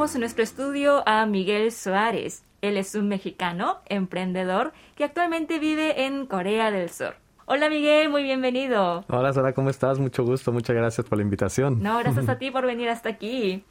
tenemos 0.00 0.14
en 0.14 0.20
nuestro 0.20 0.42
estudio 0.42 1.02
a 1.06 1.26
Miguel 1.26 1.70
Suárez. 1.72 2.42
Él 2.62 2.78
es 2.78 2.94
un 2.94 3.06
mexicano, 3.06 3.80
emprendedor, 3.84 4.72
que 4.94 5.04
actualmente 5.04 5.58
vive 5.58 6.06
en 6.06 6.24
Corea 6.24 6.70
del 6.70 6.88
Sur. 6.88 7.16
Hola 7.44 7.68
Miguel, 7.68 8.08
muy 8.08 8.22
bienvenido. 8.22 9.04
Hola 9.10 9.30
Sara, 9.34 9.52
¿cómo 9.52 9.68
estás? 9.68 9.98
Mucho 9.98 10.24
gusto, 10.24 10.52
muchas 10.52 10.74
gracias 10.74 11.06
por 11.06 11.18
la 11.18 11.24
invitación. 11.24 11.82
No, 11.82 11.98
gracias 11.98 12.30
a 12.30 12.38
ti 12.38 12.50
por 12.50 12.64
venir 12.64 12.88
hasta 12.88 13.10
aquí. 13.10 13.62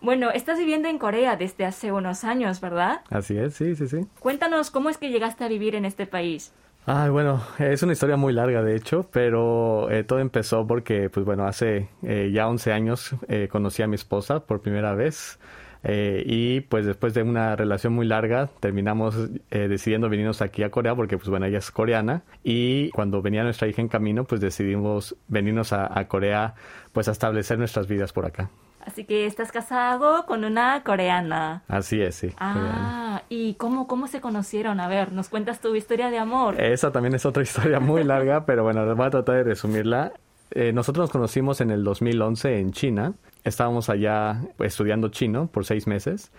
Bueno, 0.00 0.30
estás 0.30 0.56
viviendo 0.56 0.86
en 0.86 0.98
Corea 0.98 1.34
desde 1.34 1.64
hace 1.64 1.90
unos 1.90 2.22
años, 2.22 2.60
¿verdad? 2.60 3.00
Así 3.10 3.36
es, 3.36 3.54
sí, 3.54 3.74
sí, 3.74 3.88
sí. 3.88 4.06
Cuéntanos 4.20 4.70
cómo 4.70 4.88
es 4.88 4.98
que 4.98 5.10
llegaste 5.10 5.42
a 5.42 5.48
vivir 5.48 5.74
en 5.74 5.84
este 5.84 6.06
país. 6.06 6.52
Ay, 6.86 7.10
bueno, 7.10 7.42
es 7.58 7.82
una 7.82 7.92
historia 7.92 8.16
muy 8.16 8.32
larga 8.32 8.62
de 8.62 8.76
hecho, 8.76 9.08
pero 9.10 9.90
eh, 9.90 10.04
todo 10.04 10.20
empezó 10.20 10.64
porque, 10.64 11.10
pues 11.10 11.26
bueno, 11.26 11.44
hace 11.44 11.88
eh, 12.04 12.30
ya 12.32 12.46
11 12.46 12.72
años 12.72 13.16
eh, 13.26 13.48
conocí 13.50 13.82
a 13.82 13.88
mi 13.88 13.96
esposa 13.96 14.46
por 14.46 14.60
primera 14.60 14.94
vez 14.94 15.40
y 15.84 16.60
pues 16.60 16.86
después 16.86 17.14
de 17.14 17.22
una 17.22 17.56
relación 17.56 17.92
muy 17.92 18.06
larga 18.06 18.48
terminamos 18.60 19.16
decidiendo 19.50 20.08
venirnos 20.08 20.40
aquí 20.40 20.62
a 20.62 20.70
Corea 20.70 20.94
porque, 20.94 21.16
pues 21.16 21.28
bueno, 21.28 21.46
ella 21.46 21.58
es 21.58 21.70
coreana 21.70 22.22
y 22.44 22.90
cuando 22.90 23.20
venía 23.22 23.42
nuestra 23.42 23.68
hija 23.68 23.82
en 23.82 23.88
camino, 23.88 24.24
pues 24.24 24.40
decidimos 24.40 25.16
venirnos 25.28 25.72
a, 25.72 25.98
a 25.98 26.06
Corea 26.08 26.54
pues 26.92 27.08
a 27.08 27.12
establecer 27.12 27.58
nuestras 27.58 27.86
vidas 27.86 28.12
por 28.12 28.26
acá. 28.26 28.50
Así 28.84 29.04
que 29.04 29.26
estás 29.26 29.52
casado 29.52 30.26
con 30.26 30.44
una 30.44 30.82
coreana. 30.82 31.62
Así 31.68 32.00
es, 32.00 32.16
sí. 32.16 32.32
Ah, 32.38 33.22
¿y 33.28 33.54
cómo, 33.54 33.86
cómo 33.86 34.08
se 34.08 34.20
conocieron? 34.20 34.80
A 34.80 34.88
ver, 34.88 35.12
¿nos 35.12 35.28
cuentas 35.28 35.60
tu 35.60 35.74
historia 35.76 36.10
de 36.10 36.18
amor? 36.18 36.60
Esa 36.60 36.90
también 36.90 37.14
es 37.14 37.24
otra 37.24 37.42
historia 37.44 37.78
muy 37.78 38.02
larga, 38.02 38.44
pero 38.44 38.64
bueno, 38.64 38.94
voy 38.96 39.06
a 39.06 39.10
tratar 39.10 39.36
de 39.36 39.44
resumirla. 39.44 40.12
Eh, 40.50 40.72
nosotros 40.72 41.04
nos 41.04 41.10
conocimos 41.10 41.60
en 41.60 41.70
el 41.70 41.84
2011 41.84 42.58
en 42.58 42.72
China. 42.72 43.12
Estábamos 43.44 43.88
allá 43.88 44.42
estudiando 44.58 45.08
chino 45.08 45.48
por 45.48 45.64
seis 45.64 45.86
meses. 45.86 46.32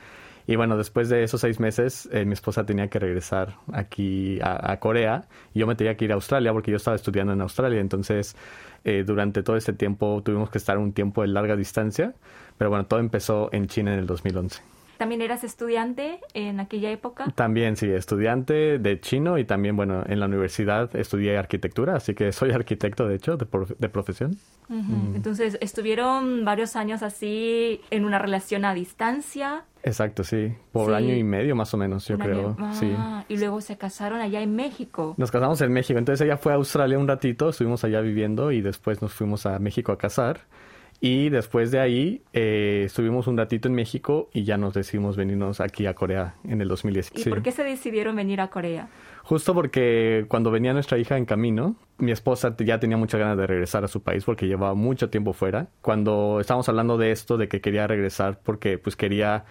Y 0.46 0.58
bueno, 0.58 0.76
después 0.76 1.08
de 1.08 1.24
esos 1.24 1.40
seis 1.42 1.60
meses, 1.60 2.10
eh, 2.12 2.26
mi 2.26 2.34
esposa 2.34 2.66
tenía 2.66 2.90
que 2.90 3.00
regresar 3.00 3.56
aquí 3.72 4.40
a, 4.42 4.78
Corea 4.80 5.28
y 5.54 5.60
yo 5.60 5.68
me 5.68 5.76
tenía 5.76 5.96
que 5.96 6.06
ir 6.06 6.12
a 6.12 6.16
Australia 6.16 6.52
porque 6.52 6.72
yo 6.72 6.78
estaba 6.78 6.96
estudiando 6.96 7.32
en 7.32 7.42
Australia. 7.42 7.80
Entonces, 7.80 8.36
eh, 8.84 9.04
durante 9.06 9.42
todo 9.42 9.56
ese 9.56 9.72
tiempo 9.72 10.22
tuvimos 10.24 10.50
que 10.50 10.58
estar 10.58 10.78
un 10.78 10.92
tiempo 10.92 11.22
de 11.22 11.30
larga 11.30 11.56
distancia. 11.56 12.14
Pero 12.58 12.70
bueno, 12.70 12.86
todo 12.86 13.00
empezó 13.00 13.50
en 13.54 13.68
China 13.68 13.94
en 13.94 14.00
el 14.00 14.06
2011. 14.06 14.73
¿También 15.04 15.22
eras 15.22 15.44
estudiante 15.44 16.22
en 16.34 16.62
aquella 16.62 16.90
época? 16.90 17.26
También, 17.36 17.76
sí, 17.76 17.90
estudiante 17.90 18.80
de 18.80 19.02
chino 19.02 19.38
y 19.38 19.44
también, 19.44 19.76
bueno, 19.76 20.02
en 20.08 20.18
la 20.22 20.28
universidad 20.28 20.96
estudié 20.96 21.38
arquitectura, 21.38 21.98
así 21.98 22.14
que 22.14 22.32
soy 22.32 22.52
arquitecto, 22.52 23.06
de 23.06 23.16
hecho, 23.16 23.36
de, 23.36 23.46
de 23.78 23.90
profesión. 23.90 24.38
Mm. 24.70 25.14
Entonces, 25.14 25.58
¿estuvieron 25.60 26.46
varios 26.46 26.78
años 26.78 27.04
así 27.04 27.82
en 27.90 28.06
una 28.06 28.18
relación 28.18 28.64
a 28.64 28.74
distancia? 28.74 29.66
Exacto, 29.84 30.24
sí, 30.24 30.54
por 30.72 30.94
año 30.94 31.14
y 31.14 31.24
medio 31.26 31.54
más 31.54 31.74
o 31.74 31.78
menos, 31.78 32.08
yo 32.08 32.18
creo. 32.18 32.56
sí. 32.72 32.90
Ah, 32.98 33.26
y 33.28 33.36
luego 33.36 33.60
se 33.60 33.78
casaron 33.78 34.22
allá 34.22 34.40
en 34.40 34.56
México. 34.56 35.16
Nos 35.18 35.32
casamos 35.32 35.60
en 35.60 35.74
México, 35.74 36.00
entonces 36.00 36.26
ella 36.26 36.38
fue 36.38 36.54
a 36.54 36.56
Australia 36.56 36.98
un 36.98 37.10
ratito, 37.10 37.50
estuvimos 37.50 37.84
allá 37.84 38.00
viviendo 38.00 38.54
y 38.54 38.62
después 38.62 39.02
nos 39.02 39.12
fuimos 39.12 39.46
a 39.46 39.60
México 39.60 39.92
a 39.92 39.98
casar. 39.98 40.40
Y 41.00 41.30
después 41.30 41.72
de 41.72 41.80
ahí 41.80 42.22
eh, 42.32 42.84
estuvimos 42.86 43.28
un 43.28 43.38
ratito 43.38 43.68
en 43.68 43.76
México 43.76 44.30
y 44.34 44.44
ya 44.44 44.58
nos 44.58 44.74
decidimos 44.74 45.18
venirnos 45.18 45.60
aquí 45.60 45.86
a 45.86 45.94
Corea 45.94 46.36
en 46.46 46.62
el 46.62 46.68
2010. 46.68 47.12
¿Y 47.16 47.30
por 47.30 47.42
qué 47.42 47.52
se 47.52 47.64
decidieron 47.64 48.16
venir 48.16 48.40
a 48.40 48.50
Corea? 48.50 48.88
Justo 49.24 49.54
porque 49.54 50.26
cuando 50.28 50.52
venía 50.52 50.74
nuestra 50.74 50.98
hija 50.98 51.18
en 51.18 51.26
camino, 51.26 51.76
mi 51.98 52.12
esposa 52.12 52.56
ya 52.58 52.80
tenía 52.80 52.98
muchas 52.98 53.20
ganas 53.20 53.38
de 53.38 53.48
regresar 53.48 53.84
a 53.84 53.88
su 53.88 54.02
país 54.02 54.24
porque 54.24 54.48
llevaba 54.48 54.74
mucho 54.76 55.10
tiempo 55.10 55.34
fuera. 55.34 55.68
Cuando 55.82 56.40
estábamos 56.40 56.68
hablando 56.70 56.98
de 56.98 57.12
esto, 57.12 57.38
de 57.38 57.48
que 57.48 57.62
quería 57.62 57.88
regresar 57.88 58.40
porque 58.44 58.78
pues 58.78 58.96
quería 58.96 59.46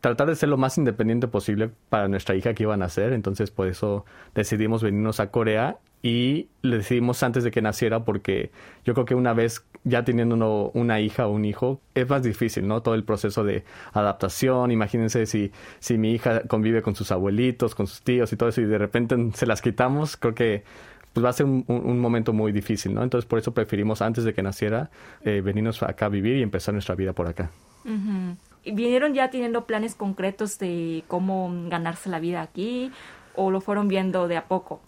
tratar 0.00 0.28
de 0.28 0.36
ser 0.36 0.50
lo 0.50 0.58
más 0.58 0.76
independiente 0.76 1.28
posible 1.28 1.70
para 1.88 2.08
nuestra 2.08 2.34
hija 2.34 2.52
que 2.52 2.64
iban 2.64 2.82
a 2.82 2.86
nacer. 2.86 3.14
Entonces, 3.14 3.50
por 3.50 3.68
eso 3.68 4.04
decidimos 4.34 4.82
venirnos 4.82 5.18
a 5.18 5.30
Corea 5.30 5.78
y 6.02 6.48
le 6.60 6.76
decidimos 6.76 7.22
antes 7.22 7.44
de 7.44 7.50
que 7.50 7.62
naciera 7.62 8.04
porque 8.04 8.50
yo 8.84 8.92
creo 8.92 9.06
que 9.06 9.14
una 9.14 9.32
vez 9.32 9.64
ya 9.84 10.04
teniendo 10.04 10.70
una 10.74 11.00
hija 11.00 11.26
o 11.26 11.30
un 11.30 11.44
hijo 11.44 11.80
es 11.94 12.08
más 12.08 12.22
difícil, 12.22 12.66
¿no? 12.66 12.82
Todo 12.82 12.94
el 12.94 13.04
proceso 13.04 13.44
de 13.44 13.64
adaptación, 13.92 14.70
imagínense 14.70 15.26
si, 15.26 15.52
si 15.78 15.98
mi 15.98 16.12
hija 16.12 16.42
convive 16.48 16.82
con 16.82 16.94
sus 16.94 17.12
abuelitos, 17.12 17.74
con 17.74 17.86
sus 17.86 18.02
tíos 18.02 18.32
y 18.32 18.36
todo 18.36 18.48
eso 18.48 18.62
y 18.62 18.64
de 18.64 18.78
repente 18.78 19.16
se 19.34 19.46
las 19.46 19.60
quitamos, 19.62 20.16
creo 20.16 20.34
que 20.34 20.64
pues 21.12 21.24
va 21.24 21.28
a 21.30 21.32
ser 21.32 21.46
un, 21.46 22.00
momento 22.00 22.32
muy 22.32 22.50
difícil, 22.50 22.92
¿no? 22.92 23.02
Entonces 23.02 23.28
por 23.28 23.38
eso 23.38 23.54
preferimos 23.54 24.02
antes 24.02 24.24
de 24.24 24.34
que 24.34 24.42
naciera 24.42 24.90
eh, 25.22 25.42
venirnos 25.42 25.80
acá 25.84 26.06
a 26.06 26.08
vivir 26.08 26.36
y 26.38 26.42
empezar 26.42 26.74
nuestra 26.74 26.96
vida 26.96 27.12
por 27.12 27.28
acá. 27.28 27.50
¿Vinieron 28.64 29.14
ya 29.14 29.30
teniendo 29.30 29.64
planes 29.64 29.94
concretos 29.94 30.58
de 30.58 31.04
cómo 31.06 31.52
ganarse 31.68 32.08
la 32.08 32.18
vida 32.18 32.42
aquí 32.42 32.90
o 33.36 33.52
lo 33.52 33.60
fueron 33.60 33.86
viendo 33.86 34.26
de 34.26 34.38
a 34.38 34.46
poco? 34.46 34.80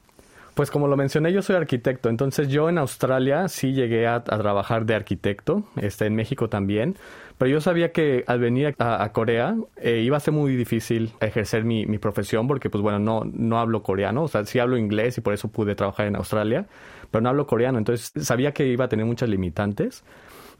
Pues 0.56 0.71
como 0.71 0.89
lo 0.89 0.97
mencioné, 0.97 1.34
yo 1.34 1.43
soy 1.43 1.55
arquitecto, 1.56 2.09
entonces 2.09 2.49
yo 2.49 2.71
en 2.71 2.78
Australia 2.78 3.47
sí 3.47 3.75
llegué 3.75 4.06
a, 4.06 4.25
trabajar 4.25 4.87
de 4.87 4.94
arquitecto, 4.94 5.65
este, 5.77 6.06
en 6.06 6.15
México 6.15 6.49
también, 6.49 6.97
pero 7.37 7.50
yo 7.50 7.61
sabía 7.61 7.93
que 7.93 8.25
al 8.27 8.41
venir 8.41 8.75
a, 8.78 9.12
Corea 9.12 9.55
eh, 9.77 10.00
iba 10.00 10.17
a 10.17 10.21
ser 10.21 10.33
muy 10.33 10.56
difícil 10.56 11.12
ejercer 11.21 11.65
mi, 11.65 11.84
mi, 11.84 11.99
profesión 11.99 12.49
porque 12.49 12.71
pues 12.71 12.81
bueno, 12.81 12.99
no, 12.99 13.21
no 13.31 13.59
hablo 13.59 13.83
coreano, 13.83 14.22
o 14.22 14.28
sea, 14.28 14.47
sí 14.47 14.59
hablo 14.59 14.78
inglés 14.78 15.19
y 15.19 15.21
por 15.21 15.34
eso 15.34 15.49
pude 15.49 15.75
trabajar 15.75 16.06
en 16.06 16.17
Australia, 16.17 16.65
pero 17.11 17.21
no 17.21 17.28
hablo 17.28 17.47
coreano, 17.47 17.77
entonces 17.77 18.11
sabía 18.25 18.53
que 18.53 18.67
iba 18.67 18.87
a 18.87 18.88
tener 18.88 19.05
muchas 19.05 19.28
limitantes, 19.28 20.05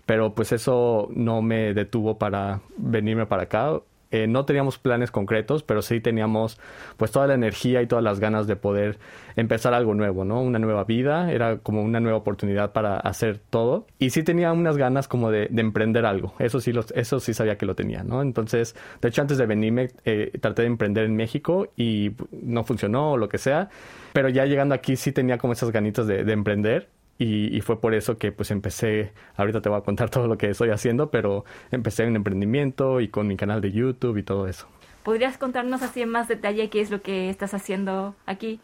pero 0.05 0.35
pues 0.35 0.53
eso 0.53 1.09
no 1.15 1.41
me 1.41 1.73
detuvo 1.73 2.19
para 2.19 2.61
venirme 2.77 3.25
para 3.25 3.45
acá 3.45 3.81
eh, 4.11 4.27
no 4.27 4.45
teníamos 4.45 4.79
planes 4.79 5.11
concretos, 5.11 5.63
pero 5.63 5.83
sí 5.83 6.01
teníamos 6.01 6.59
pues 6.97 7.11
toda 7.11 7.27
la 7.27 7.35
energía 7.35 7.83
y 7.83 7.87
todas 7.87 8.05
las 8.05 8.21
ganas 8.21 8.47
de 8.47 8.57
poder 8.57 8.99
empezar 9.35 9.75
algo 9.75 9.95
nuevo, 9.95 10.25
¿no? 10.25 10.41
Una 10.41 10.59
nueva 10.59 10.85
vida, 10.85 11.33
era 11.33 11.59
como 11.59 11.83
una 11.83 12.01
nueva 12.01 12.19
oportunidad 12.19 12.73
para 12.73 12.99
hacer 12.99 13.39
todo. 13.51 13.87
Y 13.99 14.11
sí 14.11 14.23
tenía 14.23 14.53
unas 14.53 14.77
ganas 14.77 15.09
como 15.09 15.31
de, 15.31 15.49
emprender 15.57 16.07
algo, 16.07 16.35
eso 16.39 16.61
sí, 16.61 16.73
los, 16.73 16.93
eso 16.93 17.21
sí 17.21 17.35
sabía 17.35 17.59
que 17.59 17.67
lo 17.67 17.75
tenía, 17.75 18.05
¿no? 18.05 18.23
Entonces, 18.23 18.77
de 19.01 19.09
hecho, 19.09 19.23
antes 19.23 19.39
de 19.39 19.47
venirme, 19.47 19.89
eh, 20.05 20.33
traté 20.41 20.63
de 20.63 20.69
emprender 20.69 21.05
en 21.05 21.17
México 21.17 21.69
y 21.77 22.13
no 22.31 22.65
funcionó 22.65 23.13
o 23.13 23.17
lo 23.17 23.29
que 23.29 23.39
sea, 23.39 23.69
pero 24.13 24.29
ya 24.29 24.47
llegando 24.47 24.75
aquí 24.75 24.97
sí 24.97 25.13
tenía 25.13 25.39
como 25.39 25.53
esas 25.53 25.71
ganitas 25.71 26.07
de 26.07 26.33
emprender 26.33 26.89
y, 27.19 27.61
fue 27.63 27.81
por 27.81 27.95
eso 27.95 28.19
que 28.19 28.33
pues 28.33 28.51
empecé, 28.51 29.13
ahorita 29.37 29.61
te 29.61 29.69
voy 29.69 29.79
a 29.79 29.83
contar 29.83 30.11
todo 30.11 30.27
lo 30.27 30.37
que 30.37 30.51
estoy 30.51 30.71
haciendo, 30.71 31.11
pero 31.11 31.45
empecé 31.71 32.05
en 32.05 32.17
emprendimiento 32.17 33.01
y 33.01 33.09
con 33.09 33.27
mi 33.27 33.37
canal 33.37 33.61
de 33.61 33.73
YouTube 33.73 34.19
y 34.19 34.23
todo 34.23 34.47
eso. 34.49 34.67
¿Podrías 35.03 35.39
contarnos 35.39 35.83
así 35.83 36.03
en 36.03 36.11
más 36.11 36.29
detalle 36.29 36.69
qué 36.69 36.81
es 36.81 36.91
lo 36.91 37.01
que 37.01 37.31
estás 37.31 37.55
haciendo 37.55 38.17
aquí? 38.27 38.61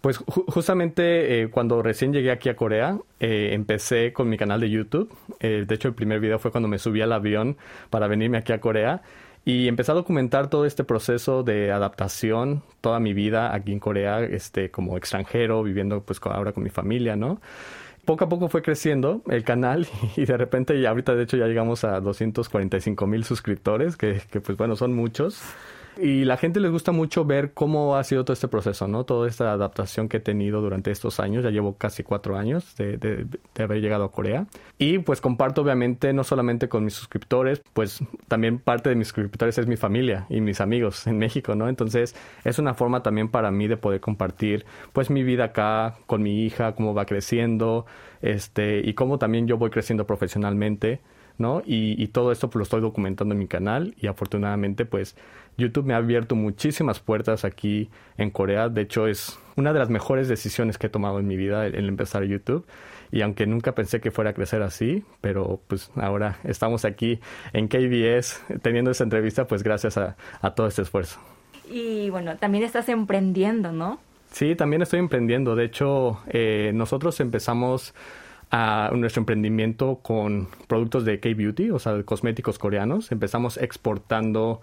Pues 0.00 0.18
justamente 0.18 1.40
eh, 1.40 1.48
cuando 1.48 1.80
recién 1.80 2.12
llegué 2.12 2.30
aquí 2.30 2.50
a 2.50 2.56
Corea, 2.56 2.98
eh, 3.20 3.50
empecé 3.52 4.12
con 4.12 4.28
mi 4.28 4.36
canal 4.36 4.60
de 4.60 4.68
YouTube. 4.68 5.10
Eh, 5.40 5.64
de 5.66 5.74
hecho, 5.74 5.88
el 5.88 5.94
primer 5.94 6.20
video 6.20 6.38
fue 6.38 6.50
cuando 6.50 6.68
me 6.68 6.78
subí 6.78 7.00
al 7.00 7.10
avión 7.10 7.56
para 7.88 8.06
venirme 8.06 8.36
aquí 8.36 8.52
a 8.52 8.60
Corea. 8.60 9.00
Y 9.46 9.66
empecé 9.66 9.92
a 9.92 9.94
documentar 9.94 10.50
todo 10.50 10.66
este 10.66 10.84
proceso 10.84 11.42
de 11.42 11.72
adaptación, 11.72 12.62
toda 12.82 13.00
mi 13.00 13.14
vida 13.14 13.54
aquí 13.54 13.72
en 13.72 13.78
Corea, 13.78 14.20
este, 14.20 14.70
como 14.70 14.98
extranjero, 14.98 15.62
viviendo 15.62 16.02
pues 16.02 16.20
ahora 16.22 16.52
con 16.52 16.64
mi 16.64 16.70
familia, 16.70 17.16
¿no? 17.16 17.40
Poco 18.04 18.24
a 18.24 18.28
poco 18.28 18.48
fue 18.48 18.62
creciendo 18.62 19.22
el 19.28 19.44
canal 19.44 19.86
y 20.16 20.24
de 20.24 20.36
repente 20.36 20.76
y 20.76 20.86
ahorita 20.86 21.14
de 21.14 21.24
hecho 21.24 21.36
ya 21.36 21.46
llegamos 21.46 21.84
a 21.84 22.00
245 22.00 23.06
mil 23.06 23.24
suscriptores, 23.24 23.96
que, 23.96 24.20
que 24.30 24.40
pues 24.40 24.56
bueno, 24.56 24.76
son 24.76 24.94
muchos. 24.94 25.42
Y 25.96 26.24
la 26.24 26.36
gente 26.36 26.60
les 26.60 26.70
gusta 26.70 26.92
mucho 26.92 27.24
ver 27.24 27.52
cómo 27.52 27.96
ha 27.96 28.04
sido 28.04 28.24
todo 28.24 28.32
este 28.32 28.48
proceso, 28.48 28.88
¿no? 28.88 29.04
Toda 29.04 29.28
esta 29.28 29.52
adaptación 29.52 30.08
que 30.08 30.16
he 30.16 30.20
tenido 30.20 30.60
durante 30.60 30.90
estos 30.90 31.20
años. 31.20 31.44
Ya 31.44 31.50
llevo 31.50 31.76
casi 31.76 32.02
cuatro 32.02 32.36
años 32.36 32.74
de, 32.76 32.96
de, 32.96 33.26
haber 33.62 33.80
llegado 33.80 34.04
a 34.04 34.12
Corea. 34.12 34.46
Y 34.78 34.98
pues 34.98 35.20
comparto 35.20 35.62
obviamente 35.62 36.12
no 36.12 36.24
solamente 36.24 36.68
con 36.68 36.84
mis 36.84 36.94
suscriptores, 36.94 37.62
pues 37.72 38.00
también 38.28 38.58
parte 38.58 38.88
de 38.88 38.96
mis 38.96 39.08
suscriptores 39.08 39.58
es 39.58 39.66
mi 39.66 39.76
familia 39.76 40.26
y 40.28 40.40
mis 40.40 40.60
amigos 40.60 41.06
en 41.06 41.18
México, 41.18 41.54
¿no? 41.54 41.68
Entonces 41.68 42.14
es 42.44 42.58
una 42.58 42.74
forma 42.74 43.02
también 43.02 43.28
para 43.28 43.50
mí 43.50 43.68
de 43.68 43.76
poder 43.76 44.00
compartir 44.00 44.64
pues 44.92 45.10
mi 45.10 45.22
vida 45.22 45.44
acá 45.44 45.96
con 46.06 46.22
mi 46.22 46.44
hija, 46.44 46.74
cómo 46.74 46.94
va 46.94 47.04
creciendo, 47.06 47.86
este, 48.22 48.80
y 48.80 48.94
cómo 48.94 49.18
también 49.18 49.46
yo 49.46 49.58
voy 49.58 49.70
creciendo 49.70 50.06
profesionalmente. 50.06 51.00
¿No? 51.38 51.62
Y, 51.64 52.02
y, 52.02 52.08
todo 52.08 52.32
esto 52.32 52.48
pues, 52.48 52.56
lo 52.56 52.62
estoy 52.64 52.80
documentando 52.80 53.34
en 53.34 53.38
mi 53.38 53.46
canal 53.46 53.94
y 54.00 54.06
afortunadamente 54.06 54.84
pues 54.84 55.16
YouTube 55.56 55.84
me 55.84 55.94
ha 55.94 55.98
abierto 55.98 56.34
muchísimas 56.34 57.00
puertas 57.00 57.44
aquí 57.44 57.88
en 58.18 58.30
Corea. 58.30 58.68
De 58.68 58.82
hecho 58.82 59.06
es 59.06 59.38
una 59.56 59.72
de 59.72 59.78
las 59.78 59.90
mejores 59.90 60.28
decisiones 60.28 60.78
que 60.78 60.88
he 60.88 60.90
tomado 60.90 61.18
en 61.18 61.26
mi 61.26 61.36
vida 61.36 61.66
el, 61.66 61.88
empezar 61.88 62.24
YouTube. 62.24 62.66
Y 63.12 63.22
aunque 63.22 63.46
nunca 63.46 63.72
pensé 63.72 64.00
que 64.00 64.10
fuera 64.10 64.30
a 64.30 64.32
crecer 64.32 64.62
así, 64.62 65.04
pero 65.20 65.60
pues 65.68 65.90
ahora 65.94 66.38
estamos 66.42 66.84
aquí 66.84 67.20
en 67.52 67.68
KBS 67.68 68.42
teniendo 68.62 68.90
esta 68.90 69.04
entrevista 69.04 69.46
pues 69.46 69.62
gracias 69.62 69.96
a, 69.96 70.16
todo 70.56 70.66
este 70.66 70.82
esfuerzo. 70.82 71.20
Y 71.70 72.10
bueno, 72.10 72.36
también 72.36 72.64
estás 72.64 72.88
emprendiendo, 72.88 73.72
¿no? 73.72 74.00
Sí, 74.32 74.56
también 74.56 74.82
estoy 74.82 74.98
emprendiendo. 74.98 75.54
De 75.54 75.64
hecho, 75.64 76.18
eh, 76.26 76.72
nosotros 76.74 77.20
empezamos 77.20 77.94
a 78.50 78.90
nuestro 78.94 79.20
emprendimiento 79.20 80.00
con 80.02 80.48
productos 80.68 81.04
de 81.04 81.20
K-Beauty, 81.20 81.70
o 81.70 81.78
sea, 81.78 82.02
cosméticos 82.02 82.58
coreanos. 82.58 83.12
Empezamos 83.12 83.56
exportando 83.56 84.60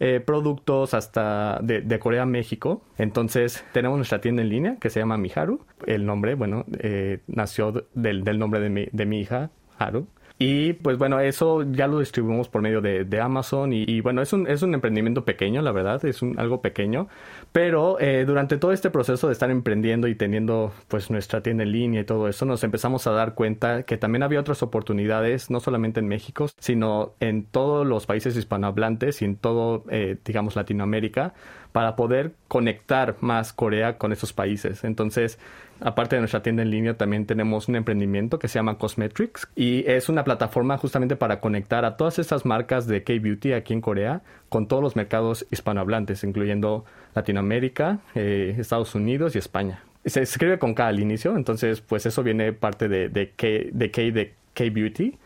eh, 0.00 0.20
productos 0.20 0.94
hasta 0.94 1.58
de, 1.62 1.98
Corea 1.98 2.22
a 2.22 2.26
México. 2.26 2.82
Entonces 2.98 3.64
tenemos 3.72 3.96
nuestra 3.96 4.20
tienda 4.20 4.42
en 4.42 4.48
línea 4.48 4.76
que 4.80 4.90
se 4.90 5.00
llama 5.00 5.16
Miharu. 5.16 5.64
El 5.86 6.06
nombre, 6.06 6.34
bueno, 6.34 6.64
eh, 6.78 7.20
nació 7.26 7.86
del, 7.94 8.24
del 8.24 8.38
nombre 8.38 8.60
de 8.60 8.70
mi, 8.70 8.86
de 8.90 9.06
mi 9.06 9.20
hija, 9.20 9.50
Haru. 9.78 10.06
Y 10.36 10.72
pues 10.72 10.98
bueno, 10.98 11.20
eso 11.20 11.62
ya 11.62 11.86
lo 11.86 12.00
distribuimos 12.00 12.48
por 12.48 12.60
medio 12.60 12.80
de, 12.80 13.20
Amazon 13.20 13.72
y, 13.72 14.00
bueno, 14.00 14.20
es 14.20 14.32
un, 14.32 14.48
es 14.48 14.62
un 14.62 14.74
emprendimiento 14.74 15.24
pequeño, 15.24 15.62
la 15.62 15.70
verdad, 15.70 16.04
es 16.04 16.22
un, 16.22 16.38
algo 16.40 16.60
pequeño, 16.60 17.06
pero 17.52 18.00
eh, 18.00 18.24
durante 18.26 18.56
todo 18.58 18.72
este 18.72 18.90
proceso 18.90 19.28
de 19.28 19.32
estar 19.32 19.50
emprendiendo 19.50 20.08
y 20.08 20.16
teniendo 20.16 20.72
pues 20.88 21.08
nuestra 21.10 21.40
tienda 21.40 21.62
en 21.62 21.70
línea 21.70 22.00
y 22.00 22.04
todo 22.04 22.28
eso, 22.28 22.44
nos 22.46 22.64
empezamos 22.64 23.06
a 23.06 23.12
dar 23.12 23.34
cuenta 23.34 23.84
que 23.84 23.96
también 23.96 24.24
había 24.24 24.40
otras 24.40 24.64
oportunidades, 24.64 25.50
no 25.50 25.60
solamente 25.60 26.00
en 26.00 26.08
México, 26.08 26.48
sino 26.58 27.14
en 27.20 27.44
todos 27.44 27.86
los 27.86 28.06
países 28.06 28.36
hispanohablantes 28.36 29.22
y 29.22 29.26
en 29.26 29.36
todo, 29.36 29.84
eh, 29.88 30.16
digamos, 30.24 30.56
Latinoamérica, 30.56 31.34
para 31.74 31.96
poder 31.96 32.34
conectar 32.46 33.16
más 33.18 33.52
Corea 33.52 33.98
con 33.98 34.12
esos 34.12 34.32
países. 34.32 34.84
Entonces, 34.84 35.40
aparte 35.80 36.14
de 36.14 36.20
nuestra 36.20 36.40
tienda 36.40 36.62
en 36.62 36.70
línea, 36.70 36.94
también 36.96 37.26
tenemos 37.26 37.66
un 37.66 37.74
emprendimiento 37.74 38.38
que 38.38 38.46
se 38.46 38.60
llama 38.60 38.78
Cosmetrics 38.78 39.48
y 39.56 39.82
es 39.90 40.08
una 40.08 40.22
plataforma 40.22 40.78
justamente 40.78 41.16
para 41.16 41.40
conectar 41.40 41.84
a 41.84 41.96
todas 41.96 42.20
estas 42.20 42.46
marcas 42.46 42.86
de 42.86 43.02
K-Beauty 43.02 43.54
aquí 43.54 43.72
en 43.72 43.80
Corea 43.80 44.22
con 44.50 44.68
todos 44.68 44.84
los 44.84 44.94
mercados 44.94 45.48
hispanohablantes, 45.50 46.22
incluyendo 46.22 46.84
Latinoamérica, 47.12 47.98
eh, 48.14 48.54
Estados 48.56 48.94
Unidos 48.94 49.34
y 49.34 49.38
España. 49.38 49.82
Se 50.04 50.22
escribe 50.22 50.60
con 50.60 50.74
K 50.74 50.86
al 50.86 51.00
inicio, 51.00 51.36
entonces 51.36 51.80
pues 51.80 52.06
eso 52.06 52.22
viene 52.22 52.52
parte 52.52 52.86
de, 52.86 53.08
de 53.08 53.30
K 53.30 53.46
de 53.72 53.90
K 53.90 54.00
de 54.12 54.34
K-Beauty. 54.54 55.18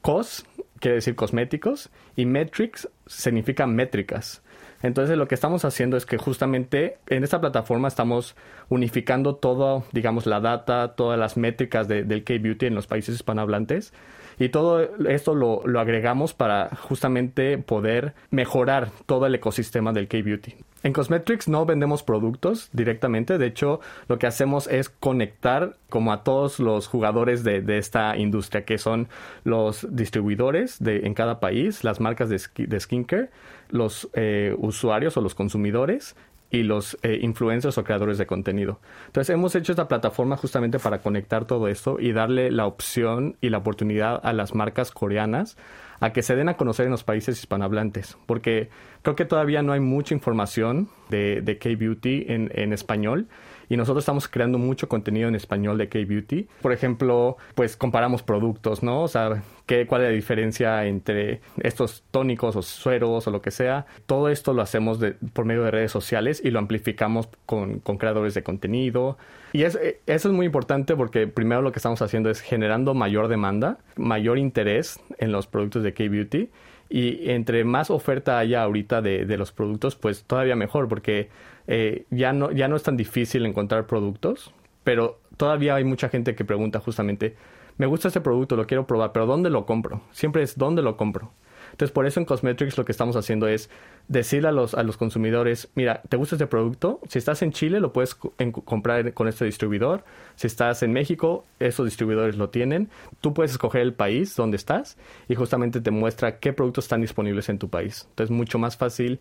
Cos 0.00 0.46
quiere 0.78 0.94
decir 0.94 1.14
cosméticos 1.14 1.90
y 2.16 2.24
metrics 2.24 2.88
significa 3.06 3.66
métricas. 3.66 4.42
Entonces 4.82 5.18
lo 5.18 5.28
que 5.28 5.34
estamos 5.34 5.64
haciendo 5.64 5.96
es 5.96 6.06
que 6.06 6.16
justamente 6.16 6.98
en 7.08 7.22
esta 7.22 7.40
plataforma 7.40 7.88
estamos 7.88 8.34
unificando 8.68 9.34
todo, 9.36 9.84
digamos, 9.92 10.26
la 10.26 10.40
data, 10.40 10.94
todas 10.94 11.18
las 11.18 11.36
métricas 11.36 11.86
del 11.86 12.24
K-Beauty 12.24 12.66
en 12.66 12.74
los 12.74 12.86
países 12.86 13.14
hispanohablantes 13.16 13.92
y 14.40 14.48
todo 14.48 14.80
esto 15.06 15.34
lo, 15.34 15.62
agregamos 15.78 16.32
para 16.32 16.70
justamente 16.74 17.58
poder 17.58 18.14
mejorar 18.30 18.88
todo 19.04 19.26
el 19.26 19.34
ecosistema 19.34 19.92
del 19.92 20.08
K-Beauty. 20.08 20.54
En 20.82 20.94
Cosmetrics 20.94 21.46
no 21.46 21.66
vendemos 21.66 22.02
productos 22.02 22.70
directamente, 22.72 23.36
de 23.36 23.46
hecho 23.46 23.80
lo 24.08 24.18
que 24.18 24.26
hacemos 24.26 24.66
es 24.66 24.88
conectar 24.88 25.76
como 25.90 26.10
a 26.10 26.24
todos 26.24 26.58
los 26.58 26.86
jugadores 26.86 27.44
de, 27.44 27.62
esta 27.76 28.16
industria, 28.16 28.64
que 28.64 28.78
son 28.78 29.08
los 29.44 29.86
distribuidores 29.94 30.82
de, 30.82 31.00
en 31.06 31.12
cada 31.12 31.38
país, 31.38 31.84
las 31.84 32.00
marcas 32.00 32.30
de, 32.30 32.40
de 32.66 32.80
skincare, 32.80 33.28
los 33.68 34.08
eh, 34.14 34.54
usuarios 34.56 35.18
o 35.18 35.20
los 35.20 35.34
consumidores 35.34 36.16
y 36.50 36.64
los 36.64 36.98
eh, 37.02 37.18
influencers 37.22 37.78
o 37.78 37.84
creadores 37.84 38.18
de 38.18 38.26
contenido. 38.26 38.80
Entonces 39.06 39.32
hemos 39.32 39.54
hecho 39.54 39.72
esta 39.72 39.88
plataforma 39.88 40.36
justamente 40.36 40.78
para 40.78 41.00
conectar 41.00 41.44
todo 41.44 41.68
esto 41.68 41.98
y 42.00 42.12
darle 42.12 42.50
la 42.50 42.66
opción 42.66 43.36
y 43.40 43.50
la 43.50 43.58
oportunidad 43.58 44.20
a 44.22 44.32
las 44.32 44.54
marcas 44.54 44.90
coreanas 44.90 45.56
a 46.00 46.12
que 46.12 46.22
se 46.22 46.34
den 46.34 46.48
a 46.48 46.56
conocer 46.56 46.86
en 46.86 46.92
los 46.92 47.04
países 47.04 47.38
hispanohablantes, 47.38 48.16
porque 48.26 48.70
creo 49.02 49.16
que 49.16 49.26
todavía 49.26 49.62
no 49.62 49.72
hay 49.72 49.80
mucha 49.80 50.14
información 50.14 50.88
de, 51.10 51.42
de 51.42 51.58
K-Beauty 51.58 52.24
en, 52.28 52.50
en 52.54 52.72
español 52.72 53.28
y 53.70 53.76
nosotros 53.76 54.02
estamos 54.02 54.28
creando 54.28 54.58
mucho 54.58 54.88
contenido 54.88 55.28
en 55.28 55.36
español 55.36 55.78
de 55.78 55.88
K-Beauty. 55.88 56.48
Por 56.60 56.72
ejemplo, 56.72 57.36
pues 57.54 57.76
comparamos 57.76 58.22
productos, 58.24 58.82
¿no? 58.82 59.04
O 59.04 59.08
sea, 59.08 59.42
¿qué, 59.64 59.86
¿cuál 59.86 60.02
es 60.02 60.08
la 60.08 60.14
diferencia 60.14 60.84
entre 60.86 61.40
estos 61.62 62.02
tónicos 62.10 62.56
o 62.56 62.62
sueros 62.62 63.28
o 63.28 63.30
lo 63.30 63.40
que 63.40 63.52
sea? 63.52 63.86
Todo 64.06 64.28
esto 64.28 64.52
lo 64.52 64.60
hacemos 64.60 64.98
de, 64.98 65.12
por 65.32 65.44
medio 65.44 65.62
de 65.62 65.70
redes 65.70 65.92
sociales 65.92 66.42
y 66.44 66.50
lo 66.50 66.58
amplificamos 66.58 67.28
con, 67.46 67.78
con 67.78 67.96
creadores 67.96 68.34
de 68.34 68.42
contenido. 68.42 69.16
Y 69.52 69.62
es, 69.62 69.78
eso 70.06 70.28
es 70.28 70.34
muy 70.34 70.46
importante 70.46 70.96
porque 70.96 71.28
primero 71.28 71.62
lo 71.62 71.70
que 71.70 71.78
estamos 71.78 72.02
haciendo 72.02 72.28
es 72.28 72.40
generando 72.40 72.94
mayor 72.94 73.28
demanda, 73.28 73.78
mayor 73.96 74.38
interés 74.38 74.98
en 75.18 75.30
los 75.30 75.46
productos 75.46 75.84
de 75.84 75.94
K-Beauty. 75.94 76.50
Y 76.90 77.30
entre 77.30 77.64
más 77.64 77.90
oferta 77.90 78.38
haya 78.38 78.62
ahorita 78.62 79.00
de, 79.00 79.24
de 79.24 79.36
los 79.38 79.52
productos, 79.52 79.96
pues 79.96 80.24
todavía 80.24 80.56
mejor, 80.56 80.88
porque 80.88 81.30
eh, 81.66 82.04
ya, 82.10 82.32
no, 82.32 82.50
ya 82.50 82.66
no 82.66 82.74
es 82.74 82.82
tan 82.82 82.96
difícil 82.96 83.46
encontrar 83.46 83.86
productos, 83.86 84.52
pero 84.82 85.20
todavía 85.36 85.76
hay 85.76 85.84
mucha 85.84 86.08
gente 86.08 86.34
que 86.34 86.44
pregunta 86.44 86.80
justamente, 86.80 87.36
me 87.78 87.86
gusta 87.86 88.08
este 88.08 88.20
producto, 88.20 88.56
lo 88.56 88.66
quiero 88.66 88.86
probar, 88.86 89.12
pero 89.12 89.26
¿dónde 89.26 89.50
lo 89.50 89.66
compro? 89.66 90.02
Siempre 90.10 90.42
es 90.42 90.58
¿dónde 90.58 90.82
lo 90.82 90.96
compro? 90.96 91.32
Entonces, 91.72 91.92
por 91.92 92.06
eso 92.06 92.20
en 92.20 92.26
Cosmetrics 92.26 92.76
lo 92.78 92.84
que 92.84 92.92
estamos 92.92 93.16
haciendo 93.16 93.48
es 93.48 93.70
decirle 94.08 94.48
a 94.48 94.52
los, 94.52 94.74
a 94.74 94.82
los 94.82 94.96
consumidores, 94.96 95.68
mira, 95.74 96.02
¿te 96.08 96.16
gusta 96.16 96.36
este 96.36 96.46
producto? 96.46 97.00
Si 97.08 97.18
estás 97.18 97.42
en 97.42 97.52
Chile, 97.52 97.80
lo 97.80 97.92
puedes 97.92 98.14
comprar 98.14 99.12
con 99.14 99.28
este 99.28 99.44
distribuidor. 99.44 100.04
Si 100.36 100.46
estás 100.46 100.82
en 100.82 100.92
México, 100.92 101.44
esos 101.58 101.86
distribuidores 101.86 102.36
lo 102.36 102.50
tienen. 102.50 102.88
Tú 103.20 103.34
puedes 103.34 103.52
escoger 103.52 103.82
el 103.82 103.94
país 103.94 104.36
donde 104.36 104.56
estás 104.56 104.96
y 105.28 105.34
justamente 105.34 105.80
te 105.80 105.90
muestra 105.90 106.38
qué 106.38 106.52
productos 106.52 106.84
están 106.84 107.00
disponibles 107.00 107.48
en 107.48 107.58
tu 107.58 107.68
país. 107.68 108.06
Entonces, 108.10 108.34
mucho 108.34 108.58
más 108.58 108.76
fácil 108.76 109.20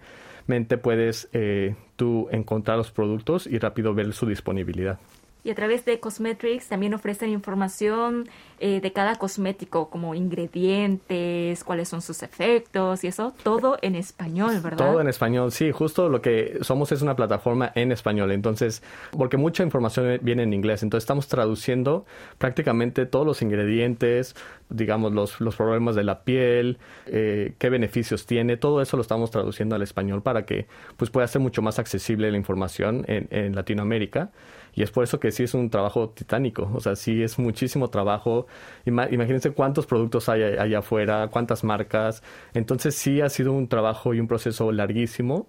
puedes 0.82 1.30
eh, 1.34 1.76
tú 1.96 2.28
encontrar 2.32 2.78
los 2.78 2.92
productos 2.92 3.48
y 3.48 3.60
rápido 3.60 3.94
ver 3.94 4.14
su 4.14 4.26
disponibilidad. 4.26 5.00
Y 5.44 5.52
a 5.52 5.56
través 5.56 5.86
de 5.86 6.00
Cosmetrics 6.00 6.68
también 6.68 6.94
ofrecen 6.94 7.30
información 7.30 8.28
eh, 8.60 8.82
de 8.82 8.92
cada 8.92 9.16
cosmético, 9.16 9.90
como 9.90 10.16
ingredientes, 10.16 11.64
cuáles 11.64 11.90
son 11.90 12.02
sus 12.02 12.24
efectos 12.24 13.04
y 13.04 13.08
eso, 13.08 13.34
todo 13.44 13.78
en 13.82 13.96
español, 13.96 14.60
¿verdad? 14.62 14.92
Todo 14.92 15.02
en 15.02 15.08
español, 15.08 15.52
sí, 15.52 15.72
justo 15.72 16.10
lo 16.10 16.22
que 16.22 16.60
somos 16.62 16.92
es 16.92 17.02
una 17.02 17.16
plataforma 17.16 17.72
en 17.76 17.92
español, 17.92 18.32
entonces, 18.32 18.84
porque 19.12 19.38
mucha 19.38 19.64
información 19.64 20.20
viene 20.22 20.44
en 20.44 20.54
inglés, 20.54 20.84
entonces 20.84 21.04
estamos 21.04 21.28
traduciendo 21.28 22.06
prácticamente 22.38 23.06
todos 23.06 23.26
los 23.26 23.42
ingredientes, 23.42 24.36
digamos, 24.70 25.14
los, 25.14 25.40
los 25.42 25.56
problemas 25.56 25.96
de 25.96 26.04
la 26.04 26.24
piel, 26.24 26.78
eh, 27.08 27.54
qué 27.58 27.70
beneficios 27.70 28.26
tiene, 28.26 28.58
todo 28.58 28.82
eso 28.82 28.98
lo 28.98 29.02
estamos 29.02 29.32
traduciendo 29.32 29.76
al 29.76 29.82
español 29.82 30.22
para 30.22 30.46
que 30.46 30.68
pues 30.98 31.10
pueda 31.10 31.28
ser 31.28 31.42
mucho 31.42 31.62
más 31.62 31.80
accesible 31.80 32.30
la 32.32 32.38
información 32.38 33.06
en, 33.08 33.28
en 33.32 33.56
Latinoamérica. 33.56 34.32
Y 34.76 34.84
es 34.84 34.92
por 34.92 35.04
eso 35.04 35.20
que 35.20 35.32
sí 35.32 35.44
es 35.44 35.54
un 35.54 35.70
trabajo 35.70 36.10
titánico, 36.10 36.70
o 36.74 36.80
sea, 36.80 36.96
sí 36.96 37.24
es 37.24 37.40
muchísimo 37.40 37.90
trabajo. 37.90 38.48
Imagínense 38.86 39.52
cuántos 39.52 39.86
productos 39.86 40.30
hay 40.30 40.44
allá 40.44 40.80
afuera, 40.80 41.28
cuántas 41.30 41.64
marcas. 41.64 42.24
Entonces 42.54 42.96
sí 42.96 43.22
ha 43.22 43.30
sido 43.30 43.54
un 43.54 43.68
trabajo 43.68 44.14
y 44.14 44.20
un 44.20 44.28
proceso 44.28 44.72
larguísimo, 44.72 45.48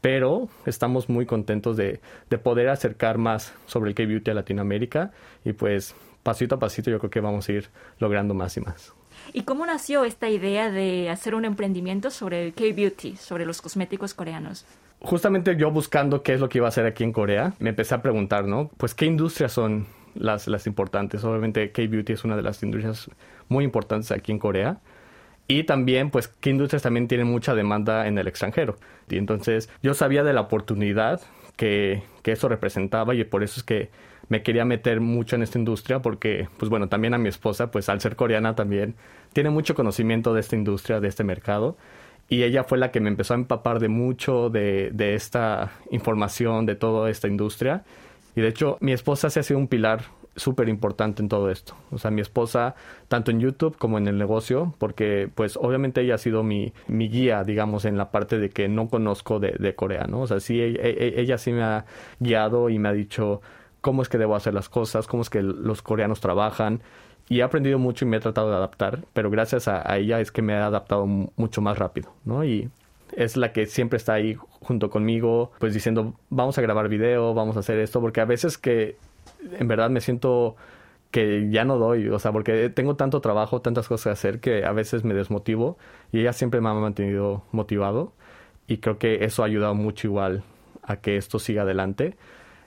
pero 0.00 0.48
estamos 0.66 1.08
muy 1.08 1.26
contentos 1.26 1.76
de, 1.76 2.00
de 2.28 2.38
poder 2.38 2.68
acercar 2.68 3.18
más 3.18 3.52
sobre 3.66 3.90
el 3.90 3.94
K-Beauty 3.94 4.30
a 4.30 4.34
Latinoamérica 4.34 5.12
y 5.44 5.52
pues 5.52 5.94
pasito 6.22 6.56
a 6.56 6.58
pasito 6.58 6.90
yo 6.90 6.98
creo 6.98 7.10
que 7.10 7.20
vamos 7.20 7.48
a 7.48 7.52
ir 7.52 7.68
logrando 7.98 8.34
más 8.34 8.56
y 8.56 8.60
más. 8.60 8.94
¿Y 9.32 9.42
cómo 9.42 9.66
nació 9.66 10.04
esta 10.04 10.28
idea 10.28 10.70
de 10.70 11.10
hacer 11.10 11.34
un 11.34 11.44
emprendimiento 11.44 12.10
sobre 12.10 12.46
el 12.46 12.54
K-Beauty, 12.54 13.16
sobre 13.16 13.44
los 13.44 13.60
cosméticos 13.60 14.14
coreanos? 14.14 14.64
justamente 15.00 15.56
yo 15.56 15.70
buscando 15.70 16.22
qué 16.22 16.34
es 16.34 16.40
lo 16.40 16.48
que 16.48 16.58
iba 16.58 16.66
a 16.66 16.68
hacer 16.68 16.86
aquí 16.86 17.04
en 17.04 17.12
Corea, 17.12 17.54
me 17.58 17.70
empecé 17.70 17.94
a 17.94 18.02
preguntar, 18.02 18.44
¿no? 18.44 18.70
Pues 18.76 18.94
qué 18.94 19.06
industrias 19.06 19.52
son 19.52 19.86
las, 20.14 20.48
las 20.48 20.66
importantes. 20.66 21.24
Obviamente 21.24 21.72
K-Beauty 21.72 22.12
es 22.12 22.24
una 22.24 22.36
de 22.36 22.42
las 22.42 22.62
industrias 22.62 23.10
muy 23.48 23.64
importantes 23.64 24.10
aquí 24.12 24.32
en 24.32 24.38
Corea. 24.38 24.80
Y 25.48 25.64
también, 25.64 26.10
pues, 26.10 26.28
qué 26.28 26.50
industrias 26.50 26.82
también 26.82 27.08
tienen 27.08 27.26
mucha 27.26 27.54
demanda 27.54 28.06
en 28.06 28.18
el 28.18 28.28
extranjero. 28.28 28.76
Y 29.08 29.16
entonces 29.16 29.68
yo 29.82 29.94
sabía 29.94 30.22
de 30.22 30.32
la 30.32 30.42
oportunidad 30.42 31.20
que, 31.56 32.04
que 32.22 32.32
eso 32.32 32.48
representaba 32.48 33.14
y 33.14 33.24
por 33.24 33.42
eso 33.42 33.58
es 33.58 33.64
que 33.64 33.90
me 34.28 34.44
quería 34.44 34.64
meter 34.64 35.00
mucho 35.00 35.34
en 35.34 35.42
esta 35.42 35.58
industria 35.58 36.00
porque, 36.00 36.48
pues 36.56 36.70
bueno, 36.70 36.88
también 36.88 37.14
a 37.14 37.18
mi 37.18 37.28
esposa, 37.28 37.72
pues 37.72 37.88
al 37.88 38.00
ser 38.00 38.14
coreana 38.14 38.54
también, 38.54 38.94
tiene 39.32 39.50
mucho 39.50 39.74
conocimiento 39.74 40.32
de 40.34 40.40
esta 40.40 40.54
industria, 40.54 41.00
de 41.00 41.08
este 41.08 41.24
mercado 41.24 41.76
y 42.28 42.44
ella 42.44 42.62
fue 42.62 42.78
la 42.78 42.92
que 42.92 43.00
me 43.00 43.08
empezó 43.08 43.34
a 43.34 43.36
empapar 43.36 43.80
de 43.80 43.88
mucho 43.88 44.50
de, 44.50 44.90
de 44.92 45.14
esta 45.14 45.72
información, 45.90 46.64
de 46.64 46.76
toda 46.76 47.10
esta 47.10 47.26
industria. 47.26 47.82
Y 48.34 48.40
de 48.40 48.48
hecho, 48.48 48.78
mi 48.80 48.92
esposa 48.92 49.30
se 49.30 49.40
ha 49.40 49.42
sido 49.42 49.58
un 49.58 49.68
pilar 49.68 50.02
súper 50.36 50.68
importante 50.68 51.22
en 51.22 51.28
todo 51.28 51.50
esto. 51.50 51.74
O 51.90 51.98
sea, 51.98 52.10
mi 52.10 52.20
esposa, 52.20 52.74
tanto 53.08 53.30
en 53.30 53.40
YouTube 53.40 53.76
como 53.76 53.98
en 53.98 54.08
el 54.08 54.18
negocio, 54.18 54.74
porque 54.78 55.28
pues 55.34 55.56
obviamente 55.56 56.00
ella 56.00 56.14
ha 56.14 56.18
sido 56.18 56.42
mi, 56.42 56.72
mi 56.88 57.08
guía, 57.08 57.42
digamos, 57.44 57.84
en 57.84 57.96
la 57.96 58.10
parte 58.10 58.38
de 58.38 58.50
que 58.50 58.68
no 58.68 58.88
conozco 58.88 59.40
de, 59.40 59.56
de 59.58 59.74
Corea, 59.74 60.06
¿no? 60.06 60.22
O 60.22 60.26
sea, 60.26 60.40
sí, 60.40 60.60
ella, 60.60 60.80
e, 60.82 60.90
e, 60.90 61.20
ella, 61.20 61.38
sí 61.38 61.52
me 61.52 61.62
ha 61.62 61.84
guiado 62.20 62.70
y 62.70 62.78
me 62.78 62.88
ha 62.88 62.92
dicho 62.92 63.40
cómo 63.80 64.02
es 64.02 64.08
que 64.08 64.18
debo 64.18 64.36
hacer 64.36 64.54
las 64.54 64.68
cosas, 64.68 65.06
cómo 65.06 65.22
es 65.22 65.30
que 65.30 65.42
los 65.42 65.82
coreanos 65.82 66.20
trabajan 66.20 66.82
y 67.28 67.40
he 67.40 67.42
aprendido 67.42 67.78
mucho 67.78 68.04
y 68.04 68.08
me 68.08 68.16
he 68.16 68.20
tratado 68.20 68.50
de 68.50 68.56
adaptar, 68.56 69.04
pero 69.12 69.30
gracias 69.30 69.68
a, 69.68 69.96
ella 69.96 70.20
es 70.20 70.32
que 70.32 70.42
me 70.42 70.52
he 70.52 70.56
adaptado 70.56 71.06
mucho 71.06 71.60
más 71.60 71.78
rápido, 71.78 72.12
¿no? 72.24 72.44
Y 72.44 72.70
es 73.16 73.36
la 73.36 73.52
que 73.52 73.66
siempre 73.66 73.96
está 73.96 74.14
ahí 74.14 74.36
junto 74.60 74.90
conmigo, 74.90 75.52
pues 75.58 75.74
diciendo, 75.74 76.14
vamos 76.28 76.58
a 76.58 76.62
grabar 76.62 76.88
video, 76.88 77.34
vamos 77.34 77.56
a 77.56 77.60
hacer 77.60 77.78
esto, 77.78 78.00
porque 78.00 78.20
a 78.20 78.24
veces 78.24 78.58
que 78.58 78.96
en 79.58 79.68
verdad 79.68 79.90
me 79.90 80.00
siento 80.00 80.56
que 81.10 81.48
ya 81.50 81.64
no 81.64 81.78
doy, 81.78 82.08
o 82.08 82.18
sea, 82.18 82.32
porque 82.32 82.70
tengo 82.70 82.96
tanto 82.96 83.20
trabajo, 83.20 83.60
tantas 83.60 83.88
cosas 83.88 84.04
que 84.04 84.10
hacer 84.10 84.40
que 84.40 84.64
a 84.64 84.72
veces 84.72 85.04
me 85.04 85.14
desmotivo 85.14 85.76
y 86.12 86.20
ella 86.20 86.32
siempre 86.32 86.60
me 86.60 86.68
ha 86.68 86.74
mantenido 86.74 87.42
motivado 87.50 88.12
y 88.66 88.78
creo 88.78 88.98
que 88.98 89.24
eso 89.24 89.42
ha 89.42 89.46
ayudado 89.46 89.74
mucho 89.74 90.06
igual 90.06 90.44
a 90.82 90.96
que 90.96 91.16
esto 91.16 91.38
siga 91.38 91.62
adelante. 91.62 92.16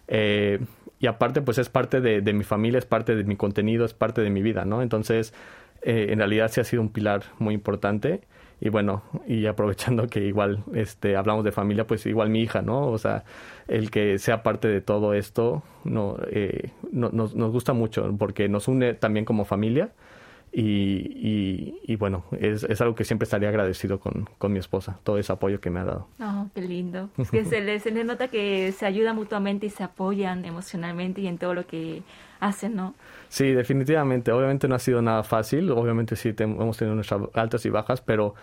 Eh, 0.09 0.59
y 0.99 1.07
aparte, 1.07 1.41
pues 1.41 1.57
es 1.57 1.69
parte 1.69 2.01
de, 2.01 2.33
mi 2.33 2.43
familia, 2.43 2.77
es 2.77 2.85
parte 2.85 3.15
de 3.15 3.23
mi 3.23 3.35
contenido, 3.35 3.85
es 3.85 3.93
parte 3.93 4.21
de 4.21 4.29
mi 4.29 4.41
vida, 4.41 4.65
¿no? 4.65 4.81
Entonces, 4.81 5.33
eh, 5.81 6.07
en 6.09 6.19
realidad 6.19 6.49
sí 6.51 6.61
ha 6.61 6.63
sido 6.63 6.81
un 6.81 6.89
pilar 6.89 7.23
muy 7.39 7.53
importante. 7.53 8.21
Y 8.65 8.69
bueno, 8.69 9.03
y 9.27 9.45
aprovechando 9.45 10.07
que 10.07 10.21
igual 10.21 10.63
este, 10.73 11.17
hablamos 11.17 11.43
de 11.43 11.51
familia, 11.51 11.85
pues 11.85 12.05
igual 12.05 12.29
mi 12.29 12.39
hija, 12.39 12.61
¿no? 12.61 12.87
O 12.87 12.97
sea, 12.97 13.25
el 13.67 13.91
que 13.91 14.17
sea 14.19 14.41
parte 14.41 14.69
de 14.69 14.79
todo 14.79 15.13
esto 15.13 15.63
no, 15.83 16.15
eh, 16.31 16.71
no 16.89 17.09
nos, 17.09 17.35
nos 17.35 17.51
gusta 17.51 17.73
mucho 17.73 18.09
porque 18.17 18.47
nos 18.47 18.69
une 18.69 18.93
también 18.93 19.25
como 19.25 19.43
familia 19.43 19.91
y, 20.53 21.79
y, 21.83 21.95
bueno, 21.97 22.23
es, 22.39 22.63
es, 22.63 22.79
algo 22.79 22.93
que 22.93 23.03
siempre 23.03 23.23
estaría 23.23 23.49
agradecido 23.49 23.99
con, 23.99 24.29
con, 24.37 24.53
mi 24.53 24.59
esposa, 24.59 24.99
todo 25.03 25.17
ese 25.17 25.33
apoyo 25.33 25.59
que 25.59 25.69
me 25.69 25.79
ha 25.79 25.83
dado. 25.83 26.07
Oh, 26.21 26.47
qué 26.53 26.61
lindo. 26.61 27.09
Es 27.17 27.31
que 27.31 27.43
se 27.43 27.59
les, 27.59 27.81
se 27.81 27.91
les 27.91 28.05
nota 28.05 28.27
que 28.27 28.71
se 28.71 28.85
ayudan 28.85 29.15
mutuamente 29.15 29.65
y 29.65 29.71
se 29.71 29.83
apoyan 29.83 30.45
emocionalmente 30.45 31.21
y 31.21 31.27
en 31.27 31.37
todo 31.37 31.53
lo 31.55 31.65
que 31.65 32.03
hacen, 32.39 32.75
¿no? 32.75 32.93
Sí, 33.33 33.51
definitivamente. 33.51 34.31
Obviamente 34.31 34.67
no 34.67 34.75
ha 34.75 34.79
sido 34.79 35.01
nada 35.01 35.23
fácil, 35.23 35.71
obviamente 35.71 36.15
sí 36.15 36.35
hemos 36.37 36.77
tenido 36.77 36.93
nuestras 36.93 37.19
altas 37.33 37.65
y 37.65 37.71
bajas, 37.71 37.99
pero 37.99 38.35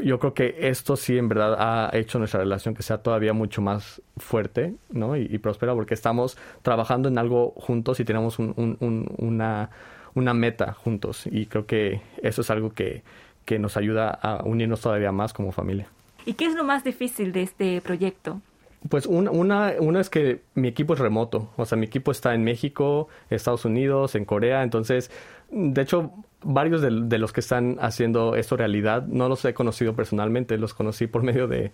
yo 0.00 0.20
creo 0.20 0.34
que 0.34 0.54
esto 0.68 0.94
sí 0.94 1.18
en 1.18 1.28
verdad 1.28 1.56
ha 1.58 1.90
hecho 1.98 2.20
nuestra 2.20 2.38
relación 2.38 2.76
que 2.76 2.84
sea 2.84 2.98
todavía 2.98 3.32
mucho 3.32 3.60
más 3.60 4.00
fuerte 4.18 4.76
¿no? 4.88 5.16
y, 5.16 5.36
próspera 5.38 5.74
porque 5.74 5.94
estamos 5.94 6.38
trabajando 6.62 7.08
en 7.08 7.18
algo 7.18 7.54
juntos 7.56 7.98
y 7.98 8.04
tenemos 8.04 8.38
un, 8.38 8.76
una 9.18 9.70
una 10.14 10.32
meta 10.32 10.74
juntos 10.74 11.26
y 11.26 11.46
creo 11.46 11.66
que 11.66 12.00
eso 12.22 12.42
es 12.42 12.50
algo 12.50 12.72
que, 12.72 13.02
que 13.44 13.58
nos 13.58 13.76
ayuda 13.76 14.10
a 14.10 14.44
unirnos 14.44 14.80
todavía 14.80 15.10
más 15.10 15.32
como 15.32 15.50
familia. 15.50 15.88
¿Y 16.24 16.34
qué 16.34 16.46
es 16.46 16.54
lo 16.54 16.62
más 16.62 16.84
difícil 16.84 17.32
de 17.32 17.42
este 17.42 17.80
proyecto? 17.80 18.40
Pues 18.88 19.06
una, 19.06 19.30
una, 19.30 19.74
una, 19.78 20.00
es 20.00 20.08
que 20.08 20.42
mi 20.54 20.68
equipo 20.68 20.94
es 20.94 21.00
remoto, 21.00 21.50
o 21.56 21.66
sea, 21.66 21.76
mi 21.76 21.84
equipo 21.84 22.10
está 22.12 22.34
en 22.34 22.44
México, 22.44 23.08
Estados 23.28 23.66
Unidos, 23.66 24.14
en 24.14 24.24
Corea, 24.24 24.62
entonces, 24.62 25.10
de 25.50 25.82
hecho, 25.82 26.12
varios 26.42 26.80
de, 26.80 26.90
de, 26.90 27.18
los 27.18 27.32
que 27.32 27.40
están 27.40 27.76
haciendo 27.80 28.36
esto 28.36 28.56
realidad 28.56 29.06
no 29.06 29.28
los 29.28 29.44
he 29.44 29.52
conocido 29.52 29.94
personalmente, 29.94 30.56
los 30.56 30.72
conocí 30.72 31.06
por 31.06 31.22
medio 31.30 31.46
de, 31.46 31.72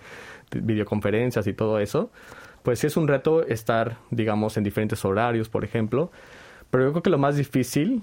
de 0.50 0.60
videoconferencias 0.60 1.46
y 1.46 1.52
todo 1.52 1.78
eso. 1.78 2.10
Pues 2.64 2.80
sí 2.80 2.88
es 2.88 2.96
un 2.96 3.06
reto 3.06 3.46
estar, 3.46 3.98
digamos, 4.10 4.56
en 4.56 4.64
diferentes 4.64 5.04
horarios, 5.04 5.48
por 5.48 5.62
ejemplo, 5.62 6.10
pero 6.70 6.84
yo 6.84 6.90
creo 6.90 7.02
que 7.04 7.10
lo 7.10 7.18
más 7.18 7.36
difícil 7.36 8.02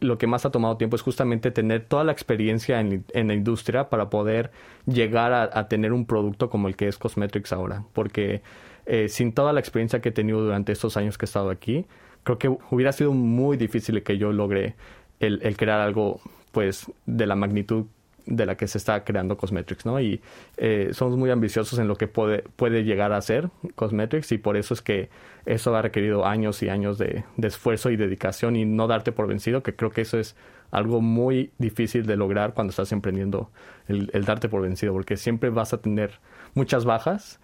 lo 0.00 0.18
que 0.18 0.26
más 0.26 0.46
ha 0.46 0.50
tomado 0.50 0.76
tiempo 0.76 0.96
es 0.96 1.02
justamente 1.02 1.50
tener 1.50 1.84
toda 1.84 2.04
la 2.04 2.12
experiencia 2.12 2.80
en, 2.80 3.04
en 3.12 3.28
la 3.28 3.34
industria 3.34 3.88
para 3.88 4.10
poder 4.10 4.50
llegar 4.86 5.32
a, 5.32 5.68
tener 5.68 5.92
un 5.92 6.06
producto 6.06 6.50
como 6.50 6.68
el 6.68 6.76
que 6.76 6.88
es 6.88 6.98
Cosmetrics 6.98 7.52
ahora. 7.52 7.84
Porque 7.92 8.42
eh, 8.86 9.08
sin 9.08 9.32
toda 9.32 9.52
la 9.52 9.60
experiencia 9.60 10.00
que 10.00 10.10
he 10.10 10.12
tenido 10.12 10.42
durante 10.42 10.72
estos 10.72 10.96
años 10.96 11.18
que 11.18 11.24
he 11.24 11.28
estado 11.28 11.50
aquí, 11.50 11.86
creo 12.22 12.38
que 12.38 12.48
hubiera 12.70 12.92
sido 12.92 13.12
muy 13.12 13.56
difícil 13.56 14.02
que 14.02 14.18
yo 14.18 14.32
logre 14.32 14.76
el, 15.20 15.40
el 15.42 15.56
crear 15.56 15.80
algo 15.80 16.20
pues 16.52 16.90
de 17.06 17.26
la 17.26 17.34
magnitud 17.34 17.86
de 18.28 18.44
la 18.46 18.56
que 18.56 18.68
se 18.68 18.78
está 18.78 19.04
creando 19.04 19.36
Cosmetrics, 19.36 19.86
¿no? 19.86 19.98
Y 20.00 20.20
eh, 20.58 20.90
somos 20.92 21.16
muy 21.16 21.30
ambiciosos 21.30 21.78
en 21.78 21.88
lo 21.88 21.96
que 21.96 22.08
puede, 22.08 22.44
puede 22.56 22.84
llegar 22.84 23.12
a 23.12 23.20
ser 23.22 23.48
Cosmetrics 23.74 24.32
y 24.32 24.38
por 24.38 24.56
eso 24.56 24.74
es 24.74 24.82
que 24.82 25.08
eso 25.46 25.74
ha 25.74 25.82
requerido 25.82 26.26
años 26.26 26.62
y 26.62 26.68
años 26.68 26.98
de, 26.98 27.24
de, 27.36 27.48
esfuerzo 27.48 27.90
y 27.90 27.96
dedicación 27.96 28.54
y 28.56 28.66
no 28.66 28.86
darte 28.86 29.12
por 29.12 29.26
vencido, 29.26 29.62
que 29.62 29.74
creo 29.74 29.90
que 29.90 30.02
eso 30.02 30.18
es 30.18 30.36
algo 30.70 31.00
muy 31.00 31.50
difícil 31.56 32.04
de 32.04 32.16
lograr 32.16 32.52
cuando 32.52 32.70
estás 32.70 32.92
emprendiendo, 32.92 33.50
el, 33.86 34.10
el 34.12 34.26
darte 34.26 34.50
por 34.50 34.60
vencido, 34.60 34.92
porque 34.92 35.16
siempre 35.16 35.48
vas 35.48 35.72
a 35.72 35.80
tener 35.80 36.20
muchas 36.52 36.84
bajas 36.84 37.40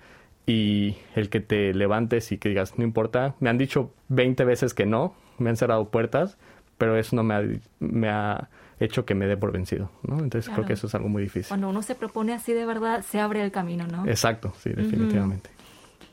y 0.47 0.97
el 1.15 1.31
que 1.31 1.41
te 1.41 1.73
levantes 1.73 2.31
y 2.31 2.37
que 2.37 2.51
digas, 2.51 2.79
no 2.79 2.85
importa, 2.85 3.35
me 3.41 3.49
han 3.49 3.57
dicho 3.57 3.91
20 4.09 4.45
veces 4.45 4.75
que 4.75 4.85
no, 4.85 5.15
me 5.39 5.49
han 5.49 5.57
cerrado 5.57 5.89
puertas, 5.89 6.37
pero 6.77 6.99
eso 6.99 7.17
no 7.17 7.23
me 7.23 7.35
ha, 7.35 7.43
me 7.81 8.11
ha 8.11 8.51
hecho 8.85 9.05
que 9.05 9.15
me 9.15 9.27
dé 9.27 9.37
por 9.37 9.53
vencido, 9.53 9.91
¿no? 10.03 10.15
Entonces 10.15 10.47
claro. 10.47 10.63
creo 10.63 10.67
que 10.67 10.73
eso 10.75 10.87
es 10.87 10.95
algo 10.95 11.09
muy 11.09 11.23
difícil. 11.23 11.49
Cuando 11.49 11.69
uno 11.69 11.83
se 11.83 11.95
propone 11.95 12.33
así 12.33 12.53
de 12.53 12.67
verdad, 12.67 13.03
se 13.03 13.21
abre 13.21 13.43
el 13.43 13.51
camino, 13.51 13.87
¿no? 13.87 14.07
Exacto, 14.07 14.53
sí, 14.59 14.71
definitivamente. 14.71 15.51
Uh 15.51 15.53
-huh. 15.53 15.65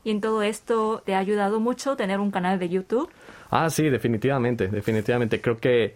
¿Y 0.03 0.11
en 0.11 0.21
todo 0.21 0.41
esto 0.41 1.03
te 1.05 1.13
ha 1.13 1.19
ayudado 1.19 1.59
mucho 1.59 1.95
tener 1.95 2.19
un 2.19 2.31
canal 2.31 2.57
de 2.57 2.69
YouTube? 2.69 3.09
Ah, 3.49 3.69
sí, 3.69 3.89
definitivamente, 3.89 4.67
definitivamente. 4.67 5.41
Creo 5.41 5.57
que 5.57 5.93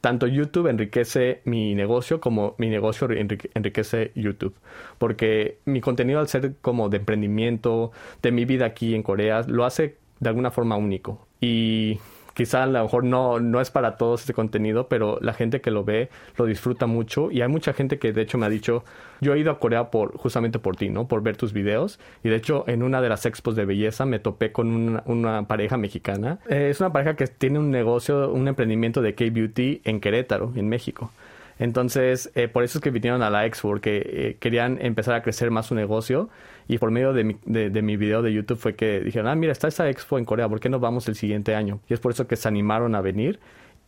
tanto 0.00 0.26
YouTube 0.26 0.66
enriquece 0.66 1.40
mi 1.46 1.74
negocio 1.74 2.20
como 2.20 2.54
mi 2.58 2.68
negocio 2.68 3.08
enriquece 3.10 4.12
YouTube. 4.14 4.54
Porque 4.98 5.60
mi 5.64 5.80
contenido 5.80 6.20
al 6.20 6.28
ser 6.28 6.56
como 6.60 6.90
de 6.90 6.98
emprendimiento, 6.98 7.92
de 8.20 8.30
mi 8.30 8.44
vida 8.44 8.66
aquí 8.66 8.94
en 8.94 9.02
Corea, 9.02 9.42
lo 9.46 9.64
hace 9.64 9.96
de 10.20 10.28
alguna 10.28 10.50
forma 10.50 10.76
único. 10.76 11.26
Y 11.40 11.98
quizá 12.34 12.64
a 12.64 12.66
lo 12.66 12.82
mejor 12.82 13.04
no, 13.04 13.40
no 13.40 13.60
es 13.60 13.70
para 13.70 13.96
todos 13.96 14.20
este 14.20 14.34
contenido, 14.34 14.88
pero 14.88 15.18
la 15.20 15.32
gente 15.32 15.60
que 15.60 15.70
lo 15.70 15.84
ve 15.84 16.10
lo 16.36 16.44
disfruta 16.44 16.86
mucho 16.86 17.30
y 17.30 17.40
hay 17.40 17.48
mucha 17.48 17.72
gente 17.72 17.98
que 17.98 18.12
de 18.12 18.22
hecho 18.22 18.36
me 18.38 18.46
ha 18.46 18.48
dicho, 18.48 18.84
yo 19.20 19.34
he 19.34 19.38
ido 19.38 19.50
a 19.50 19.58
Corea 19.58 19.90
por 19.90 20.16
justamente 20.16 20.58
por 20.58 20.76
ti, 20.76 20.90
¿no? 20.90 21.08
Por 21.08 21.22
ver 21.22 21.36
tus 21.36 21.52
videos 21.52 21.98
y 22.22 22.28
de 22.28 22.36
hecho 22.36 22.64
en 22.66 22.82
una 22.82 23.00
de 23.00 23.08
las 23.08 23.24
expos 23.24 23.56
de 23.56 23.64
belleza 23.64 24.04
me 24.04 24.18
topé 24.18 24.52
con 24.52 24.68
una, 24.68 25.02
una 25.06 25.46
pareja 25.46 25.76
mexicana. 25.76 26.38
Eh, 26.48 26.68
es 26.70 26.80
una 26.80 26.92
pareja 26.92 27.14
que 27.14 27.26
tiene 27.26 27.58
un 27.58 27.70
negocio, 27.70 28.30
un 28.30 28.48
emprendimiento 28.48 29.00
de 29.00 29.14
K-Beauty 29.14 29.82
en 29.84 30.00
Querétaro, 30.00 30.52
en 30.56 30.68
México. 30.68 31.10
Entonces, 31.58 32.30
eh, 32.34 32.48
por 32.48 32.64
eso 32.64 32.78
es 32.78 32.82
que 32.82 32.90
vinieron 32.90 33.22
a 33.22 33.30
la 33.30 33.46
expo, 33.46 33.68
porque 33.68 34.02
eh, 34.04 34.36
querían 34.40 34.78
empezar 34.80 35.14
a 35.14 35.22
crecer 35.22 35.50
más 35.50 35.66
su 35.66 35.74
negocio. 35.74 36.28
Y 36.66 36.78
por 36.78 36.90
medio 36.90 37.12
de 37.12 37.24
mi, 37.24 37.36
de, 37.44 37.82
mi 37.82 37.96
video 37.96 38.22
de 38.22 38.32
YouTube 38.32 38.58
fue 38.58 38.74
que 38.74 39.00
dijeron, 39.00 39.28
ah, 39.28 39.34
mira, 39.34 39.52
está 39.52 39.68
esta 39.68 39.88
expo 39.88 40.18
en 40.18 40.24
Corea, 40.24 40.48
¿por 40.48 40.60
qué 40.60 40.68
no 40.68 40.80
vamos 40.80 41.08
el 41.08 41.14
siguiente 41.14 41.54
año? 41.54 41.80
Y 41.88 41.94
es 41.94 42.00
por 42.00 42.12
eso 42.12 42.26
que 42.26 42.36
se 42.36 42.48
animaron 42.48 42.94
a 42.94 43.00
venir. 43.00 43.38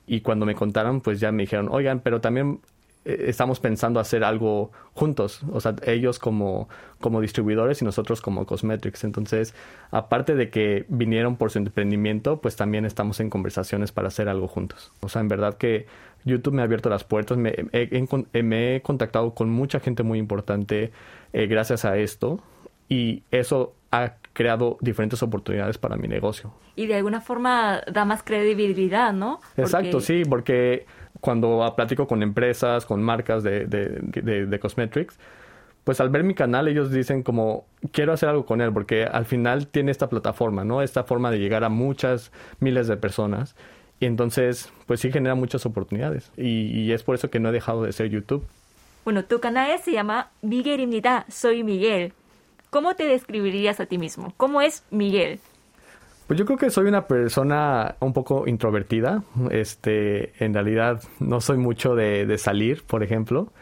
Y 0.06 0.20
cuando 0.20 0.46
me 0.46 0.54
contaron, 0.54 1.00
pues 1.00 1.18
ya 1.20 1.32
me 1.32 1.42
dijeron, 1.44 1.68
oigan, 1.70 2.00
pero 2.00 2.20
también 2.20 2.60
estamos 3.06 3.60
pensando 3.60 4.00
hacer 4.00 4.24
algo 4.24 4.72
juntos, 4.94 5.42
o 5.52 5.60
sea, 5.60 5.76
ellos 5.84 6.18
como, 6.18 6.68
como 7.00 7.20
distribuidores 7.20 7.80
y 7.80 7.84
nosotros 7.84 8.20
como 8.20 8.46
Cosmetrics. 8.46 9.04
Entonces, 9.04 9.54
aparte 9.90 10.34
de 10.34 10.50
que 10.50 10.84
vinieron 10.88 11.36
por 11.36 11.50
su 11.50 11.58
emprendimiento, 11.58 12.40
pues 12.40 12.56
también 12.56 12.84
estamos 12.84 13.20
en 13.20 13.30
conversaciones 13.30 13.92
para 13.92 14.08
hacer 14.08 14.28
algo 14.28 14.48
juntos. 14.48 14.92
O 15.00 15.08
sea, 15.08 15.20
en 15.20 15.28
verdad 15.28 15.56
que 15.56 15.86
YouTube 16.24 16.54
me 16.54 16.62
ha 16.62 16.64
abierto 16.64 16.90
las 16.90 17.04
puertas, 17.04 17.38
me 17.38 17.54
he, 17.72 18.42
me 18.42 18.76
he 18.76 18.82
contactado 18.82 19.34
con 19.34 19.48
mucha 19.48 19.78
gente 19.80 20.02
muy 20.02 20.18
importante 20.18 20.90
eh, 21.32 21.46
gracias 21.46 21.84
a 21.84 21.96
esto 21.96 22.40
y 22.88 23.22
eso 23.30 23.74
ha 23.92 24.14
creado 24.36 24.76
diferentes 24.82 25.22
oportunidades 25.22 25.78
para 25.78 25.96
mi 25.96 26.08
negocio. 26.08 26.52
Y 26.76 26.86
de 26.86 26.96
alguna 26.96 27.22
forma 27.22 27.80
da 27.90 28.04
más 28.04 28.22
credibilidad, 28.22 29.14
¿no? 29.14 29.40
Exacto, 29.56 30.00
sí, 30.00 30.24
porque 30.28 30.84
cuando 31.20 31.64
ah, 31.64 31.74
platico 31.74 32.06
con 32.06 32.22
empresas, 32.22 32.84
con 32.84 33.02
marcas 33.02 33.42
de, 33.42 33.66
de, 33.66 33.98
de, 34.02 34.44
de 34.44 34.58
Cosmetrics, 34.60 35.18
pues 35.84 36.00
al 36.00 36.10
ver 36.10 36.22
mi 36.22 36.34
canal 36.34 36.68
ellos 36.68 36.90
dicen 36.90 37.22
como 37.22 37.64
quiero 37.92 38.12
hacer 38.12 38.28
algo 38.28 38.44
con 38.44 38.60
él 38.60 38.72
porque 38.72 39.04
al 39.04 39.24
final 39.24 39.68
tiene 39.68 39.90
esta 39.90 40.10
plataforma, 40.10 40.64
¿no? 40.64 40.82
Esta 40.82 41.04
forma 41.04 41.30
de 41.30 41.38
llegar 41.38 41.64
a 41.64 41.70
muchas 41.70 42.30
miles 42.60 42.88
de 42.88 42.98
personas 42.98 43.56
y 44.00 44.04
entonces 44.04 44.70
pues 44.84 45.00
sí 45.00 45.10
genera 45.10 45.34
muchas 45.34 45.64
oportunidades 45.64 46.30
y, 46.36 46.92
es 46.92 47.02
por 47.02 47.14
eso 47.14 47.30
que 47.30 47.40
no 47.40 47.48
he 47.48 47.52
dejado 47.52 47.84
de 47.84 47.92
ser 47.92 48.10
YouTube. 48.10 48.44
Bueno, 49.04 49.24
tu 49.24 49.40
canal 49.40 49.78
se 49.78 49.92
llama 49.92 50.28
Miguel 50.42 51.02
Soy 51.28 51.62
Miguel. 51.62 52.12
¿Cómo 52.70 52.94
te 52.94 53.04
describirías 53.06 53.80
a 53.80 53.86
ti 53.86 53.98
mismo? 53.98 54.34
¿Cómo 54.36 54.60
es 54.60 54.84
Miguel? 54.90 55.40
Pues 56.26 56.38
yo 56.38 56.44
creo 56.44 56.58
que 56.58 56.70
soy 56.70 56.86
una 56.86 57.06
persona 57.06 57.94
un 58.00 58.12
poco 58.12 58.48
introvertida. 58.48 59.22
Este, 59.50 60.32
en 60.44 60.54
realidad 60.54 61.02
no 61.20 61.40
soy 61.40 61.56
mucho 61.56 61.94
de, 61.94 62.26
de 62.26 62.38
salir, 62.38 62.82
por 62.84 63.02
ejemplo. 63.02 63.52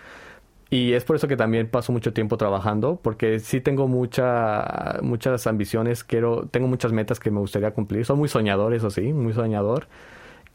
Y 0.71 0.95
es 0.95 1.05
por 1.05 1.15
eso 1.15 1.29
que 1.29 1.37
también 1.37 1.69
paso 1.69 1.93
mucho 1.93 2.13
tiempo 2.13 2.37
trabajando, 2.37 2.99
porque 3.01 3.39
sí 3.39 3.61
tengo 3.61 3.87
mucha, 3.87 4.99
muchas 5.03 5.47
ambiciones, 5.47 6.03
quiero, 6.03 6.49
tengo 6.51 6.67
muchas 6.67 6.93
metas 6.93 7.21
que 7.21 7.31
me 7.31 7.39
gustaría 7.39 7.71
cumplir. 7.71 8.05
Soy 8.05 8.17
muy 8.17 8.29
soñador, 8.29 8.75
eso 8.75 8.91
sí, 8.91 9.13
muy 9.13 9.33
soñador. 9.33 9.87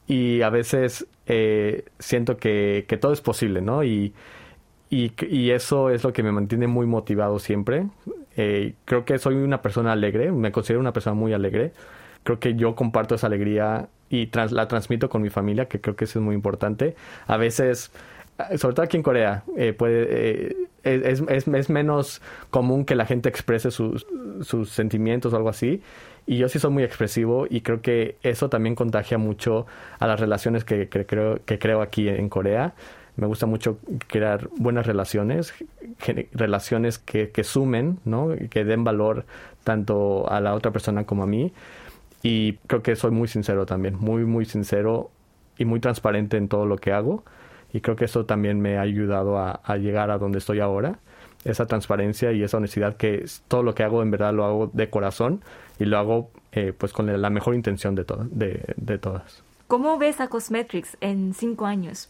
Y 0.07 0.41
a 0.41 0.49
veces 0.49 1.07
eh, 1.27 1.85
siento 1.99 2.35
que, 2.37 2.85
que, 2.87 2.97
todo 2.97 3.13
es 3.13 3.21
posible, 3.21 3.61
¿no? 3.61 3.83
Y, 3.83 4.13
y, 4.89 5.13
y, 5.25 5.51
eso 5.51 5.89
es 5.89 6.03
lo 6.03 6.11
que 6.11 6.23
me 6.23 6.31
mantiene 6.31 6.67
muy 6.67 6.85
motivado 6.87 7.39
siempre. 7.39 7.85
Eh, 8.41 8.75
creo 8.85 9.03
que 9.03 9.17
soy 9.19 9.35
una 9.35 9.61
persona 9.61 9.91
alegre, 9.91 10.31
me 10.31 10.53
considero 10.53 10.79
una 10.79 10.93
persona 10.93 11.13
muy 11.13 11.33
alegre. 11.33 11.73
Creo 12.23 12.39
que 12.39 12.55
yo 12.55 12.73
comparto 12.73 13.15
esa 13.15 13.27
alegría 13.27 13.89
y 14.09 14.27
trans, 14.27 14.53
la 14.53 14.65
transmito 14.69 15.09
con 15.09 15.21
mi 15.21 15.29
familia, 15.29 15.65
que 15.65 15.81
creo 15.81 15.97
que 15.97 16.05
eso 16.05 16.19
es 16.19 16.23
muy 16.23 16.35
importante. 16.35 16.95
A 17.27 17.35
veces 17.35 17.91
sobre 18.57 18.75
todo 18.75 18.83
aquí 18.85 18.95
en 18.95 19.03
Corea, 19.03 19.43
eh, 19.57 19.73
puede, 19.73 20.07
eh, 20.09 20.55
es, 20.83 21.21
es, 21.27 21.69
menos 21.69 22.21
común 22.49 22.85
que 22.85 22.95
la 22.95 23.05
gente 23.05 23.27
exprese 23.27 23.71
sus, 23.71 24.05
sentimientos 24.67 25.33
o 25.33 25.35
algo 25.35 25.49
así. 25.49 25.81
Y 26.25 26.37
yo 26.37 26.47
sí 26.47 26.59
soy 26.59 26.71
muy 26.71 26.83
expresivo 26.83 27.45
y 27.49 27.59
creo 27.59 27.81
que 27.81 28.15
eso 28.23 28.47
también 28.47 28.75
contagia 28.75 29.17
mucho 29.17 29.65
a 29.99 30.07
las 30.07 30.17
relaciones 30.17 30.63
que 30.63 30.87
creo, 30.87 31.41
que 31.43 31.59
creo 31.59 31.81
aquí 31.81 32.07
en 32.07 32.29
Corea. 32.29 32.73
Me 33.19 33.27
gusta 33.27 33.45
mucho 33.45 33.79
crear 34.07 34.49
buenas 34.57 34.87
relaciones, 34.87 35.53
relaciones 36.31 36.99
que, 36.99 37.31
que 37.31 37.43
sumen, 37.43 37.99
¿no? 38.05 38.29
que 38.49 38.63
den 38.63 38.85
valor 38.85 39.25
tanto 39.65 40.29
a 40.31 40.39
la 40.39 40.53
otra 40.55 40.71
persona 40.71 41.05
como 41.05 41.23
a 41.23 41.27
mí. 41.27 41.51
Y 42.23 42.53
creo 42.67 42.81
que 42.81 42.95
soy 42.95 43.11
muy 43.11 43.27
sincero 43.27 43.65
también, 43.65 43.97
muy, 43.99 44.23
muy 44.23 44.45
sincero 44.45 45.11
y 45.57 45.65
muy 45.65 45.81
transparente 45.81 46.37
en 46.37 46.47
todo 46.47 46.65
lo 46.65 46.77
que 46.77 46.93
hago. 46.93 47.25
Y 47.73 47.81
creo 47.81 47.97
que 47.97 48.05
eso 48.05 48.25
también 48.25 48.61
me 48.61 48.77
ha 48.77 48.81
ayudado 48.81 49.37
a, 49.37 49.61
llegar 49.75 50.11
a 50.11 50.17
donde 50.17 50.37
estoy 50.37 50.61
ahora. 50.61 50.99
Esa 51.43 51.65
transparencia 51.65 52.31
y 52.31 52.43
esa 52.43 52.57
honestidad 52.57 52.95
que 52.95 53.25
todo 53.49 53.63
lo 53.63 53.75
que 53.75 53.83
hago 53.83 54.01
en 54.01 54.11
verdad 54.11 54.33
lo 54.33 54.45
hago 54.45 54.71
de 54.73 54.89
corazón 54.89 55.41
y 55.77 55.85
lo 55.85 55.97
hago 55.97 56.31
eh, 56.53 56.73
pues 56.77 56.93
con 56.93 57.21
la 57.21 57.29
mejor 57.29 57.53
intención 57.53 57.95
de, 57.95 58.05
de, 58.31 58.63
de 58.77 58.97
todas. 58.97 59.43
¿Cómo 59.67 59.97
ves 59.97 60.19
a 60.21 60.29
Cosmetrics 60.29 60.97
en 61.01 61.33
cinco 61.33 61.65
años? 61.65 62.09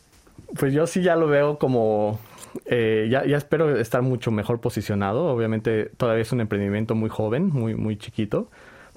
Pues 0.57 0.73
yo 0.73 0.87
sí 0.87 1.01
ya 1.01 1.15
lo 1.15 1.27
veo 1.27 1.57
como 1.57 2.19
eh, 2.65 3.07
ya, 3.09 3.25
ya, 3.25 3.37
espero 3.37 3.77
estar 3.77 4.01
mucho 4.01 4.31
mejor 4.31 4.59
posicionado. 4.59 5.25
Obviamente 5.27 5.91
todavía 5.97 6.21
es 6.21 6.31
un 6.31 6.41
emprendimiento 6.41 6.95
muy 6.95 7.09
joven, 7.09 7.49
muy, 7.49 7.75
muy 7.75 7.97
chiquito, 7.97 8.49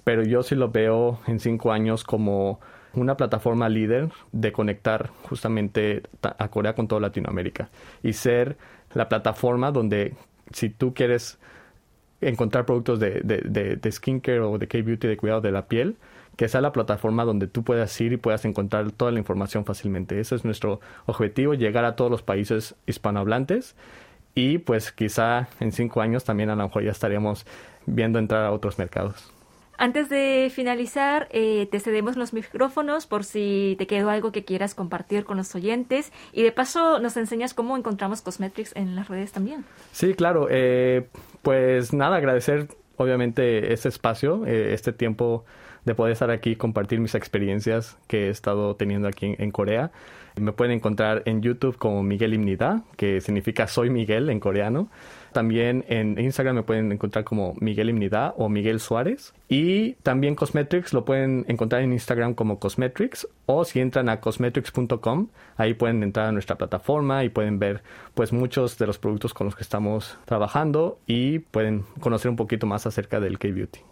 pero 0.05 0.23
yo 0.23 0.43
sí 0.43 0.55
lo 0.55 0.71
veo 0.71 1.21
en 1.27 1.41
cinco 1.41 1.73
años 1.73 2.05
como 2.05 2.61
una 2.95 3.17
plataforma 3.17 3.69
líder 3.69 4.11
de 4.33 4.53
conectar 4.53 5.11
justamente 5.23 6.03
a 6.23 6.49
Corea 6.49 6.75
con 6.75 6.89
toda 6.89 7.01
Latinoamérica 7.01 7.71
y 8.03 8.13
ser 8.13 8.57
la 8.93 9.09
plataforma 9.09 9.71
donde 9.71 10.15
si 10.53 10.69
tú 10.69 10.93
quieres 10.93 11.39
encontrar 12.21 12.67
productos 12.67 13.01
de, 13.01 13.21
de, 13.23 13.77
de, 13.77 13.93
skincare 13.93 14.41
o 14.41 14.59
de 14.59 14.69
K-beauty, 14.69 15.09
de 15.09 15.17
cuidado 15.17 15.41
de 15.41 15.51
la 15.51 15.67
piel, 15.67 15.97
que 16.37 16.49
sea 16.49 16.61
la 16.61 16.73
plataforma 16.73 17.25
donde 17.25 17.47
tú 17.47 17.63
puedas 17.63 17.99
ir 18.01 18.13
y 18.13 18.17
puedas 18.17 18.45
encontrar 18.45 18.91
toda 18.93 19.13
la 19.13 19.19
información 19.19 19.65
fácilmente. 19.65 20.19
Ese 20.19 20.35
es 20.35 20.45
nuestro 20.45 20.81
objetivo, 21.07 21.55
llegar 21.55 21.85
a 21.85 21.97
todos 21.97 22.11
los 22.11 22.23
países 22.23 22.75
hispanohablantes 22.87 23.77
y 24.35 24.59
pues 24.59 24.93
quizá 24.93 25.49
en 25.61 25.73
cinco 25.73 26.01
años 26.01 26.25
también 26.25 26.51
a 26.51 26.57
lo 26.57 26.65
mejor 26.65 26.85
ya 26.85 26.91
estaríamos 26.91 27.47
viendo 27.87 28.19
entrar 28.19 28.45
a 28.45 28.53
otros 28.53 28.79
mercados. 28.79 29.33
Antes 29.79 30.09
de 30.09 30.51
finalizar, 30.55 31.29
eh, 31.33 31.67
te 31.71 31.81
cedemos 31.81 32.17
los 32.17 32.33
micrófonos 32.33 33.07
por 33.07 33.25
si 33.25 33.75
te 33.79 33.87
quedó 33.87 34.11
algo 34.11 34.31
que 34.31 34.45
quieras 34.45 34.75
compartir 34.75 35.25
con 35.25 35.39
los 35.39 35.55
oyentes 35.55 36.13
y 36.33 36.43
de 36.43 36.53
paso 36.53 37.01
nos 37.01 37.17
enseñas 37.17 37.53
cómo 37.53 37.77
encontramos 37.77 38.23
Cosmetrics 38.23 38.77
en 38.77 38.95
las 38.95 39.09
redes 39.09 39.33
también. 39.33 39.65
Sí, 39.91 40.15
claro. 40.15 40.47
Eh, 40.51 41.09
pues 41.43 41.93
nada, 41.93 42.17
agradecer 42.17 42.69
obviamente 42.97 43.73
este 43.73 43.89
espacio, 43.89 44.47
eh, 44.47 44.73
este 44.75 44.93
tiempo 44.93 45.45
de 45.85 45.95
poder 45.95 46.13
estar 46.13 46.31
aquí 46.31 46.51
y 46.51 46.57
compartir 46.57 47.01
mis 47.01 47.15
experiencias 47.15 47.99
que 48.07 48.27
he 48.27 48.31
estado 48.31 48.77
teniendo 48.77 49.09
aquí 49.09 49.35
en, 49.39 49.51
Corea. 49.51 49.91
Me 50.41 50.53
pueden 50.53 50.73
encontrar 50.73 51.23
en 51.27 51.43
YouTube 51.43 51.77
como 51.77 52.03
Miguel 52.03 52.33
Imnida, 52.33 52.85
que 52.97 53.21
significa 53.21 53.67
soy 53.67 53.91
Miguel 53.91 54.31
en 54.31 54.41
coreano. 54.41 54.89
También 55.33 55.85
en 55.89 56.19
Instagram 56.19 56.57
me 56.57 56.63
pueden 56.63 56.93
encontrar 56.93 57.25
como 57.25 57.55
Miguel 57.61 57.91
Imnida 57.91 58.33
o 58.37 58.49
Miguel 58.49 58.81
Suárez. 58.81 59.35
Y 59.49 59.95
también 60.03 60.35
Cosmetrics 60.35 60.95
lo 60.95 61.05
pueden 61.05 61.45
encontrar 61.49 61.83
en 61.83 61.93
Instagram 61.93 62.35
como 62.35 62.59
Cosmetrics 62.59 63.29
o 63.47 63.65
si 63.65 63.81
entran 63.81 64.09
a 64.09 64.21
cosmetrics.com, 64.21 65.29
ahí 65.57 65.75
pueden 65.75 66.03
entrar 66.03 66.29
a 66.29 66.33
nuestra 66.33 66.57
plataforma 66.57 67.25
y 67.25 67.29
pueden 67.29 67.59
ver 67.59 67.83
pues 68.15 68.33
muchos 68.33 68.79
de 68.79 68.87
los 68.87 68.99
productos 68.99 69.35
con 69.35 69.47
los 69.47 69.57
que 69.57 69.63
estamos 69.63 70.17
trabajando 70.25 70.99
y 71.07 71.41
pueden 71.41 71.85
conocer 72.01 72.31
un 72.31 72.37
poquito 72.37 72.67
más 72.67 72.87
acerca 72.87 73.21
del 73.21 73.39
K-Beauty. 73.39 73.92